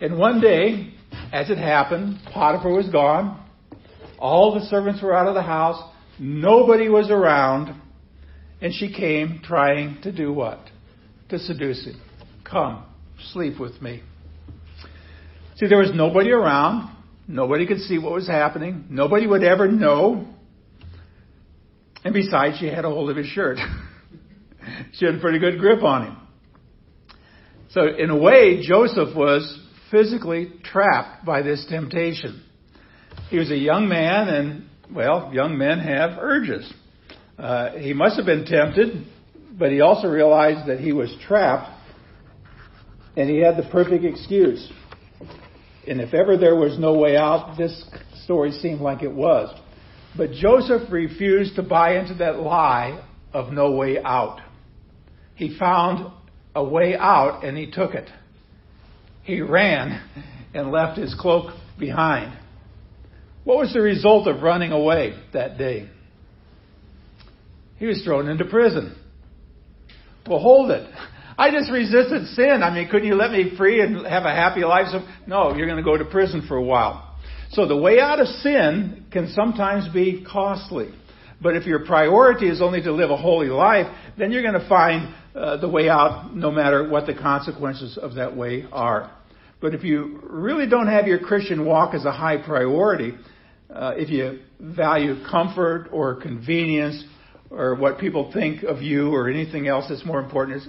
And 0.00 0.18
one 0.18 0.40
day, 0.40 0.94
as 1.32 1.50
it 1.50 1.58
happened, 1.58 2.18
Potiphar 2.32 2.72
was 2.72 2.88
gone. 2.88 3.38
All 4.18 4.54
the 4.54 4.66
servants 4.66 5.02
were 5.02 5.14
out 5.14 5.26
of 5.26 5.34
the 5.34 5.42
house. 5.42 5.82
Nobody 6.18 6.88
was 6.88 7.10
around. 7.10 7.80
And 8.60 8.72
she 8.74 8.92
came 8.92 9.40
trying 9.42 10.00
to 10.02 10.12
do 10.12 10.32
what? 10.32 10.58
To 11.30 11.38
seduce 11.38 11.84
him. 11.84 12.00
Come, 12.44 12.84
sleep 13.32 13.58
with 13.58 13.80
me. 13.80 14.02
See, 15.56 15.66
there 15.68 15.78
was 15.78 15.90
nobody 15.94 16.30
around. 16.30 16.94
Nobody 17.28 17.66
could 17.66 17.78
see 17.78 17.98
what 17.98 18.12
was 18.12 18.26
happening. 18.26 18.86
Nobody 18.90 19.26
would 19.26 19.42
ever 19.42 19.68
know. 19.68 20.26
And 22.04 22.12
besides, 22.12 22.58
she 22.58 22.66
had 22.66 22.84
a 22.84 22.90
hold 22.90 23.10
of 23.10 23.16
his 23.16 23.26
shirt. 23.26 23.58
she 24.92 25.04
had 25.04 25.16
a 25.16 25.20
pretty 25.20 25.38
good 25.38 25.58
grip 25.58 25.82
on 25.82 26.06
him. 26.06 26.16
So, 27.70 27.82
in 27.86 28.10
a 28.10 28.16
way, 28.16 28.62
Joseph 28.62 29.16
was 29.16 29.58
physically 29.90 30.52
trapped 30.62 31.24
by 31.24 31.42
this 31.42 31.64
temptation. 31.68 32.42
He 33.30 33.38
was 33.38 33.50
a 33.50 33.56
young 33.56 33.88
man, 33.88 34.28
and, 34.28 34.64
well, 34.94 35.30
young 35.32 35.56
men 35.56 35.78
have 35.78 36.18
urges. 36.18 36.70
Uh, 37.38 37.72
he 37.72 37.94
must 37.94 38.16
have 38.16 38.26
been 38.26 38.44
tempted, 38.44 39.06
but 39.58 39.72
he 39.72 39.80
also 39.80 40.08
realized 40.08 40.68
that 40.68 40.80
he 40.80 40.92
was 40.92 41.14
trapped, 41.26 41.70
and 43.16 43.28
he 43.28 43.38
had 43.38 43.56
the 43.56 43.68
perfect 43.70 44.04
excuse. 44.04 44.70
And 45.86 46.00
if 46.00 46.14
ever 46.14 46.36
there 46.36 46.56
was 46.56 46.78
no 46.78 46.94
way 46.94 47.16
out, 47.16 47.56
this 47.56 47.84
story 48.24 48.52
seemed 48.52 48.80
like 48.80 49.02
it 49.02 49.12
was. 49.12 49.58
But 50.16 50.32
Joseph 50.32 50.92
refused 50.92 51.56
to 51.56 51.62
buy 51.62 51.96
into 51.98 52.14
that 52.14 52.38
lie 52.38 53.02
of 53.32 53.52
no 53.52 53.72
way 53.72 53.98
out. 54.02 54.40
He 55.42 55.58
found 55.58 56.08
a 56.54 56.62
way 56.62 56.94
out 56.96 57.44
and 57.44 57.58
he 57.58 57.68
took 57.68 57.94
it. 57.94 58.08
He 59.24 59.40
ran 59.40 60.00
and 60.54 60.70
left 60.70 60.96
his 60.96 61.16
cloak 61.18 61.52
behind. 61.80 62.38
What 63.42 63.58
was 63.58 63.72
the 63.72 63.80
result 63.80 64.28
of 64.28 64.40
running 64.40 64.70
away 64.70 65.20
that 65.32 65.58
day? 65.58 65.90
He 67.78 67.86
was 67.86 68.04
thrown 68.04 68.28
into 68.28 68.44
prison. 68.44 68.94
Well, 70.28 70.38
hold 70.38 70.70
it. 70.70 70.88
I 71.36 71.50
just 71.50 71.72
resisted 71.72 72.28
sin. 72.28 72.60
I 72.62 72.72
mean, 72.72 72.88
couldn't 72.88 73.08
you 73.08 73.16
let 73.16 73.32
me 73.32 73.56
free 73.56 73.80
and 73.80 74.06
have 74.06 74.24
a 74.24 74.30
happy 74.30 74.60
life? 74.60 74.86
So, 74.92 75.04
no, 75.26 75.56
you're 75.56 75.66
going 75.66 75.78
to 75.78 75.82
go 75.82 75.96
to 75.96 76.04
prison 76.04 76.44
for 76.46 76.56
a 76.56 76.62
while. 76.62 77.16
So 77.50 77.66
the 77.66 77.76
way 77.76 77.98
out 77.98 78.20
of 78.20 78.28
sin 78.28 79.06
can 79.10 79.32
sometimes 79.34 79.92
be 79.92 80.24
costly. 80.24 80.94
But 81.42 81.56
if 81.56 81.66
your 81.66 81.84
priority 81.84 82.48
is 82.48 82.62
only 82.62 82.80
to 82.82 82.92
live 82.92 83.10
a 83.10 83.16
holy 83.16 83.48
life, 83.48 83.92
then 84.16 84.30
you're 84.30 84.42
going 84.42 84.54
to 84.54 84.68
find 84.68 85.12
uh, 85.34 85.56
the 85.56 85.68
way 85.68 85.88
out 85.88 86.34
no 86.34 86.50
matter 86.50 86.88
what 86.88 87.06
the 87.06 87.14
consequences 87.14 87.98
of 87.98 88.14
that 88.14 88.36
way 88.36 88.66
are. 88.70 89.10
But 89.60 89.74
if 89.74 89.84
you 89.84 90.20
really 90.24 90.68
don't 90.68 90.88
have 90.88 91.06
your 91.06 91.20
Christian 91.20 91.64
walk 91.64 91.94
as 91.94 92.04
a 92.04 92.12
high 92.12 92.36
priority, 92.36 93.12
uh, 93.72 93.94
if 93.96 94.10
you 94.10 94.40
value 94.60 95.24
comfort 95.30 95.88
or 95.92 96.16
convenience 96.16 97.04
or 97.50 97.74
what 97.74 97.98
people 97.98 98.30
think 98.32 98.62
of 98.64 98.82
you 98.82 99.14
or 99.14 99.30
anything 99.30 99.68
else 99.68 99.86
that's 99.88 100.04
more 100.04 100.20
important, 100.20 100.58
it's, 100.58 100.68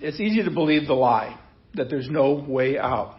it's 0.00 0.20
easy 0.20 0.42
to 0.44 0.50
believe 0.50 0.86
the 0.86 0.94
lie 0.94 1.38
that 1.74 1.90
there's 1.90 2.08
no 2.10 2.44
way 2.48 2.78
out. 2.78 3.16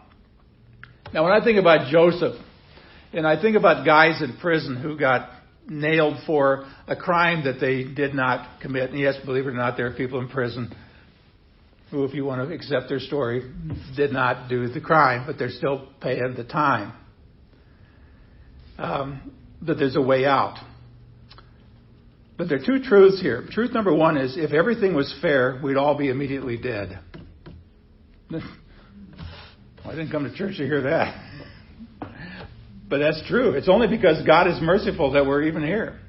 Now, 1.14 1.24
when 1.24 1.32
I 1.32 1.44
think 1.44 1.60
about 1.60 1.90
Joseph, 1.92 2.36
and 3.14 3.26
I 3.26 3.42
think 3.42 3.56
about 3.56 3.86
guys 3.86 4.22
in 4.22 4.36
prison 4.38 4.76
who 4.76 4.98
got 4.98 5.30
nailed 5.70 6.18
for 6.26 6.66
a 6.88 6.96
crime 6.96 7.44
that 7.46 7.60
they 7.60 7.84
did 7.84 8.14
not 8.14 8.62
commit. 8.62 8.92
And 8.92 9.00
yes, 9.00 9.16
believe 9.26 9.46
it 9.46 9.50
or 9.50 9.54
not, 9.54 9.78
there 9.78 9.88
are 9.88 9.94
people 9.94 10.20
in 10.20 10.30
prison 10.30 10.74
who, 11.92 12.04
if 12.04 12.14
you 12.14 12.26
want 12.26 12.48
to 12.48 12.54
accept 12.54 12.90
their 12.90 13.00
story, 13.00 13.52
did 13.96 14.12
not 14.12 14.50
do 14.50 14.68
the 14.68 14.82
crime, 14.82 15.24
but 15.26 15.38
they're 15.38 15.50
still 15.50 15.88
paying 16.02 16.34
the 16.36 16.44
time. 16.44 16.94
Um, 18.78 19.34
that 19.64 19.76
there's 19.76 19.96
a 19.96 20.02
way 20.02 20.26
out. 20.26 20.58
But 22.38 22.50
there 22.50 22.60
are 22.60 22.66
two 22.66 22.84
truths 22.84 23.20
here. 23.20 23.46
Truth 23.50 23.72
number 23.74 23.94
one 23.94 24.18
is 24.18 24.38
if 24.38 24.52
everything 24.52 24.94
was 24.94 25.14
fair, 25.22 25.60
we'd 25.64 25.78
all 25.78 25.98
be 25.98 26.10
immediately 26.10 26.58
dead. 26.58 27.00
I 28.32 29.92
didn't 29.92 30.12
come 30.12 30.26
to 30.26 30.36
church 30.36 30.58
to 30.58 30.66
hear 30.66 30.82
that. 30.82 31.16
But 32.90 33.00
that's 33.00 33.22
true. 33.28 33.52
It's 33.52 33.68
only 33.68 33.88
because 33.88 34.26
God 34.26 34.48
is 34.48 34.62
merciful 34.62 35.12
that 35.12 35.26
we're 35.26 35.44
even 35.44 35.64
here. 35.64 36.00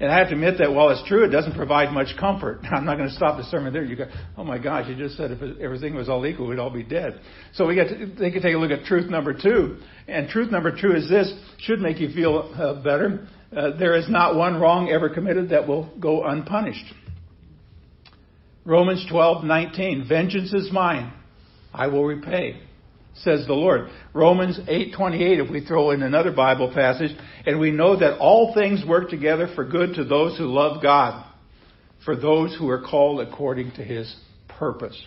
And 0.00 0.12
I 0.12 0.18
have 0.18 0.28
to 0.28 0.34
admit 0.34 0.58
that 0.58 0.72
while 0.72 0.90
it's 0.90 1.02
true, 1.08 1.24
it 1.24 1.30
doesn't 1.30 1.56
provide 1.56 1.92
much 1.92 2.16
comfort. 2.20 2.60
I'm 2.70 2.84
not 2.84 2.98
going 2.98 3.08
to 3.08 3.14
stop 3.14 3.36
the 3.36 3.44
sermon 3.44 3.72
there. 3.72 3.82
You 3.82 3.96
go, 3.96 4.06
oh 4.36 4.44
my 4.44 4.58
gosh, 4.58 4.88
you 4.88 4.94
just 4.94 5.16
said 5.16 5.32
if 5.32 5.58
everything 5.58 5.94
was 5.94 6.08
all 6.08 6.24
equal, 6.24 6.46
we'd 6.46 6.58
all 6.58 6.70
be 6.70 6.84
dead. 6.84 7.20
So 7.54 7.66
we 7.66 7.74
get 7.74 7.88
to, 7.88 8.06
they 8.06 8.30
can 8.30 8.42
take 8.42 8.54
a 8.54 8.58
look 8.58 8.70
at 8.70 8.84
truth 8.84 9.10
number 9.10 9.32
two. 9.34 9.78
And 10.06 10.28
truth 10.28 10.52
number 10.52 10.70
two 10.70 10.92
is 10.92 11.08
this, 11.08 11.32
should 11.58 11.80
make 11.80 11.98
you 11.98 12.10
feel 12.12 12.54
uh, 12.54 12.82
better. 12.82 13.26
Uh, 13.54 13.76
there 13.76 13.96
is 13.96 14.08
not 14.08 14.36
one 14.36 14.60
wrong 14.60 14.88
ever 14.88 15.08
committed 15.08 15.48
that 15.50 15.66
will 15.66 15.90
go 15.98 16.24
unpunished. 16.24 16.84
Romans 18.64 19.04
12:19, 19.10 20.06
vengeance 20.06 20.52
is 20.52 20.70
mine, 20.70 21.12
I 21.72 21.86
will 21.86 22.04
repay 22.04 22.60
says 23.22 23.46
the 23.46 23.54
Lord. 23.54 23.88
Romans 24.12 24.58
8:28 24.68 25.40
if 25.40 25.50
we 25.50 25.60
throw 25.60 25.90
in 25.90 26.02
another 26.02 26.32
Bible 26.32 26.70
passage, 26.72 27.14
and 27.46 27.58
we 27.58 27.70
know 27.70 27.96
that 27.96 28.18
all 28.18 28.54
things 28.54 28.84
work 28.84 29.10
together 29.10 29.48
for 29.54 29.64
good 29.64 29.94
to 29.94 30.04
those 30.04 30.36
who 30.36 30.46
love 30.46 30.82
God, 30.82 31.24
for 32.04 32.16
those 32.16 32.54
who 32.56 32.68
are 32.68 32.82
called 32.82 33.20
according 33.20 33.72
to 33.72 33.82
his 33.82 34.14
purpose. 34.48 35.00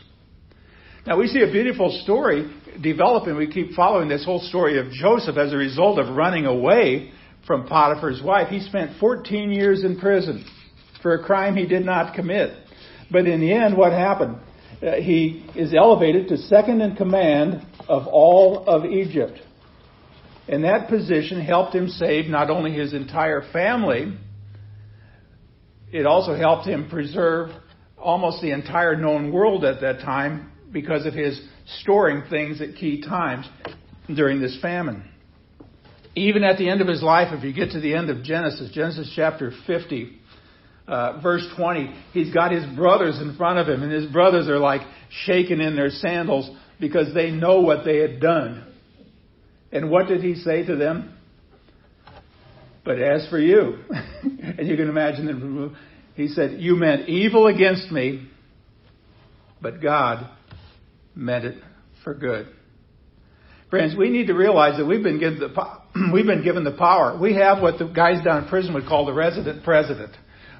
Now 1.06 1.17
we 1.17 1.28
see 1.28 1.41
a 1.41 1.52
beautiful 1.52 1.89
story 2.04 2.54
developing. 2.82 3.36
We 3.36 3.52
keep 3.52 3.74
following 3.74 4.08
this 4.08 4.24
whole 4.24 4.39
story 4.39 4.80
of 4.80 4.91
Joseph 4.91 5.38
as 5.38 5.52
a 5.52 5.58
result 5.58 5.97
of 6.00 6.15
running 6.15 6.45
away 6.45 7.12
from 7.47 7.65
Potiphar's 7.67 8.21
wife. 8.21 8.50
He 8.50 8.60
spent 8.60 9.00
14 9.00 9.52
years 9.52 9.84
in 9.84 10.00
prison 10.00 10.45
for 11.02 11.15
a 11.15 11.24
crime 11.24 11.56
he 11.56 11.65
did 11.65 11.86
not 11.86 12.13
commit. 12.13 12.54
But 13.10 13.26
in 13.26 13.41
the 13.41 13.52
end, 13.52 13.76
what 13.76 13.91
happened? 13.91 14.38
Uh, 14.82 14.94
he 14.96 15.46
is 15.56 15.74
elevated 15.74 16.28
to 16.30 16.38
second 16.38 16.82
in 16.82 16.96
command 16.96 17.65
of 17.88 18.08
all 18.08 18.65
of 18.67 18.86
Egypt. 18.86 19.39
And 20.48 20.63
that 20.63 20.89
position 20.89 21.39
helped 21.39 21.76
him 21.76 21.88
save 21.88 22.26
not 22.26 22.50
only 22.50 22.72
his 22.72 22.94
entire 22.94 23.44
family, 23.54 24.17
it 25.91 26.06
also 26.06 26.36
helped 26.36 26.67
him 26.67 26.89
preserve 26.89 27.52
almost 27.98 28.41
the 28.41 28.52
entire 28.52 28.96
known 28.96 29.32
world 29.32 29.63
at 29.63 29.82
that 29.82 30.00
time 30.00 30.52
because 30.72 31.06
of 31.06 31.13
his 31.13 31.39
storing 31.82 32.24
things 32.30 32.60
at 32.60 32.76
key 32.76 33.02
times 33.02 33.48
during 34.13 34.41
this 34.41 34.58
famine. 34.62 35.04
Even 36.15 36.44
at 36.44 36.58
the 36.58 36.70
end 36.70 36.82
of 36.82 36.88
his 36.88 37.04
life, 37.04 37.28
if 37.32 37.44
you 37.44 37.54
get 37.54 37.72
to 37.72 37.80
the 37.80 37.94
end 37.94 38.10
of 38.10 38.24
Genesis, 38.24 38.72
Genesis 38.74 39.12
chapter 39.15 39.52
50, 39.67 40.17
uh, 40.92 41.22
verse 41.22 41.48
20, 41.56 41.96
he's 42.12 42.34
got 42.34 42.52
his 42.52 42.66
brothers 42.76 43.18
in 43.22 43.38
front 43.38 43.58
of 43.58 43.68
him, 43.70 43.82
and 43.82 43.92
his 43.92 44.12
brothers 44.12 44.50
are 44.50 44.60
like 44.60 44.82
shaking 45.26 45.62
in 45.62 45.78
their 45.78 45.90
sandals 45.90 46.54
because 46.82 47.14
they 47.14 47.32
know 47.32 47.62
what 47.62 47.86
they 47.86 48.00
had 48.00 48.20
done. 48.20 48.68
And 49.72 49.90
what 49.90 50.10
did 50.10 50.22
he 50.22 50.36
say 50.36 50.66
to 50.66 50.76
them? 50.76 51.16
But 52.84 53.00
as 53.00 53.26
for 53.30 53.40
you, 53.40 53.78
and 54.22 54.68
you 54.68 54.76
can 54.76 54.90
imagine 54.90 55.30
him, 55.30 55.78
he 56.16 56.28
said, 56.28 56.60
You 56.60 56.76
meant 56.76 57.08
evil 57.08 57.48
against 57.48 57.90
me, 57.90 58.28
but 59.62 59.82
God 59.82 60.30
meant 61.16 61.46
it 61.46 61.64
for 62.04 62.14
good. 62.14 62.48
Friends, 63.70 63.96
we 63.98 64.10
need 64.10 64.28
to 64.28 64.34
realize 64.34 64.78
that 64.78 64.86
we've 64.86 65.04
been 65.04 65.22
given 65.22 65.40
the, 65.40 66.12
we've 66.14 66.26
been 66.26 66.44
given 66.44 66.66
the 66.66 66.76
power. 66.76 67.18
We 67.18 67.36
have 67.36 67.62
what 67.62 67.80
the 67.80 67.86
guys 67.86 68.22
down 68.26 68.44
in 68.44 68.50
prison 68.50 68.74
would 68.74 68.88
call 68.88 69.06
the 69.06 69.14
resident 69.14 69.64
president. 69.64 70.12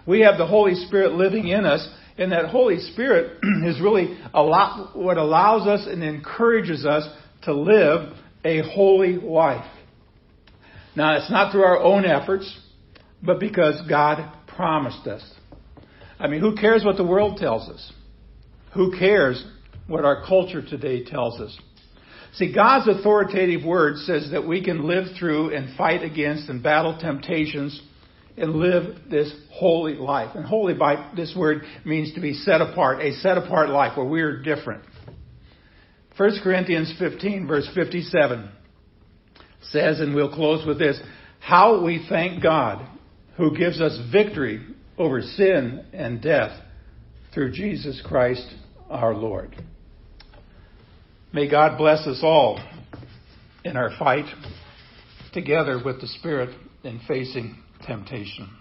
We 0.06 0.22
have 0.22 0.38
the 0.38 0.48
Holy 0.48 0.76
Spirit 0.76 1.14
living 1.14 1.48
in 1.48 1.66
us, 1.66 1.88
and 2.18 2.32
that 2.32 2.46
Holy 2.46 2.80
Spirit 2.80 3.40
is 3.66 3.80
really 3.80 4.18
a 4.34 4.42
lot, 4.42 4.98
what 4.98 5.18
allows 5.18 5.68
us 5.68 5.88
and 5.88 6.04
encourages 6.04 6.86
us 6.86 7.08
to 7.44 7.54
live 7.54 8.14
a 8.44 8.62
holy 8.74 9.18
life. 9.18 9.70
Now, 10.96 11.16
it's 11.18 11.32
not 11.32 11.52
through 11.52 11.64
our 11.64 11.80
own 11.80 12.06
efforts, 12.06 12.60
but 13.24 13.40
because 13.40 13.82
God 13.88 14.32
promised 14.48 15.08
us. 15.08 15.24
I 16.20 16.28
mean, 16.28 16.42
who 16.42 16.56
cares 16.56 16.84
what 16.84 16.98
the 16.98 17.04
world 17.04 17.38
tells 17.38 17.70
us? 17.70 17.92
Who 18.74 18.98
cares 18.98 19.44
what 19.88 20.06
our 20.06 20.26
culture 20.26 20.62
today 20.62 21.04
tells 21.04 21.40
us? 21.40 21.58
See, 22.34 22.54
God's 22.54 22.88
authoritative 22.88 23.66
word 23.66 23.98
says 23.98 24.30
that 24.32 24.48
we 24.48 24.64
can 24.64 24.88
live 24.88 25.08
through 25.20 25.54
and 25.56 25.76
fight 25.76 26.04
against 26.04 26.50
and 26.50 26.64
battle 26.64 26.98
temptations 26.98 27.82
and 28.38 28.56
live 28.56 29.10
this 29.10 29.34
holy 29.52 29.96
life. 29.96 30.36
And 30.36 30.46
holy 30.46 30.74
by 30.74 31.12
this 31.16 31.34
word 31.36 31.64
means 31.86 32.14
to 32.16 32.22
be 32.22 32.34
set 32.34 32.62
apart, 32.62 33.02
a 33.02 33.14
set 33.16 33.38
apart 33.38 33.70
life 33.70 33.98
where 33.98 34.06
we 34.06 34.22
are 34.22 34.42
different. 34.42 34.84
1 36.18 36.40
Corinthians 36.44 36.94
15 37.00 37.48
verse 37.48 37.70
57 37.74 38.50
says, 39.64 40.00
and 40.00 40.14
we'll 40.16 40.34
close 40.34 40.66
with 40.66 40.80
this, 40.80 41.00
how 41.40 41.84
we 41.84 42.06
thank 42.10 42.42
God 42.42 42.88
who 43.38 43.56
gives 43.56 43.80
us 43.82 43.98
victory 44.12 44.66
over 44.98 45.22
sin 45.22 45.86
and 45.94 46.22
death 46.22 46.60
through 47.34 47.52
Jesus 47.52 48.02
Christ 48.06 48.48
our 48.90 49.14
Lord. 49.16 49.56
May 51.34 51.50
God 51.50 51.78
bless 51.78 52.06
us 52.08 52.20
all 52.22 52.60
in 53.64 53.78
our 53.78 53.92
fight 53.98 54.26
together 55.34 55.80
with 55.84 56.02
the 56.02 56.08
Spirit 56.08 56.50
in 56.84 57.00
facing 57.08 57.58
temptation. 57.82 58.61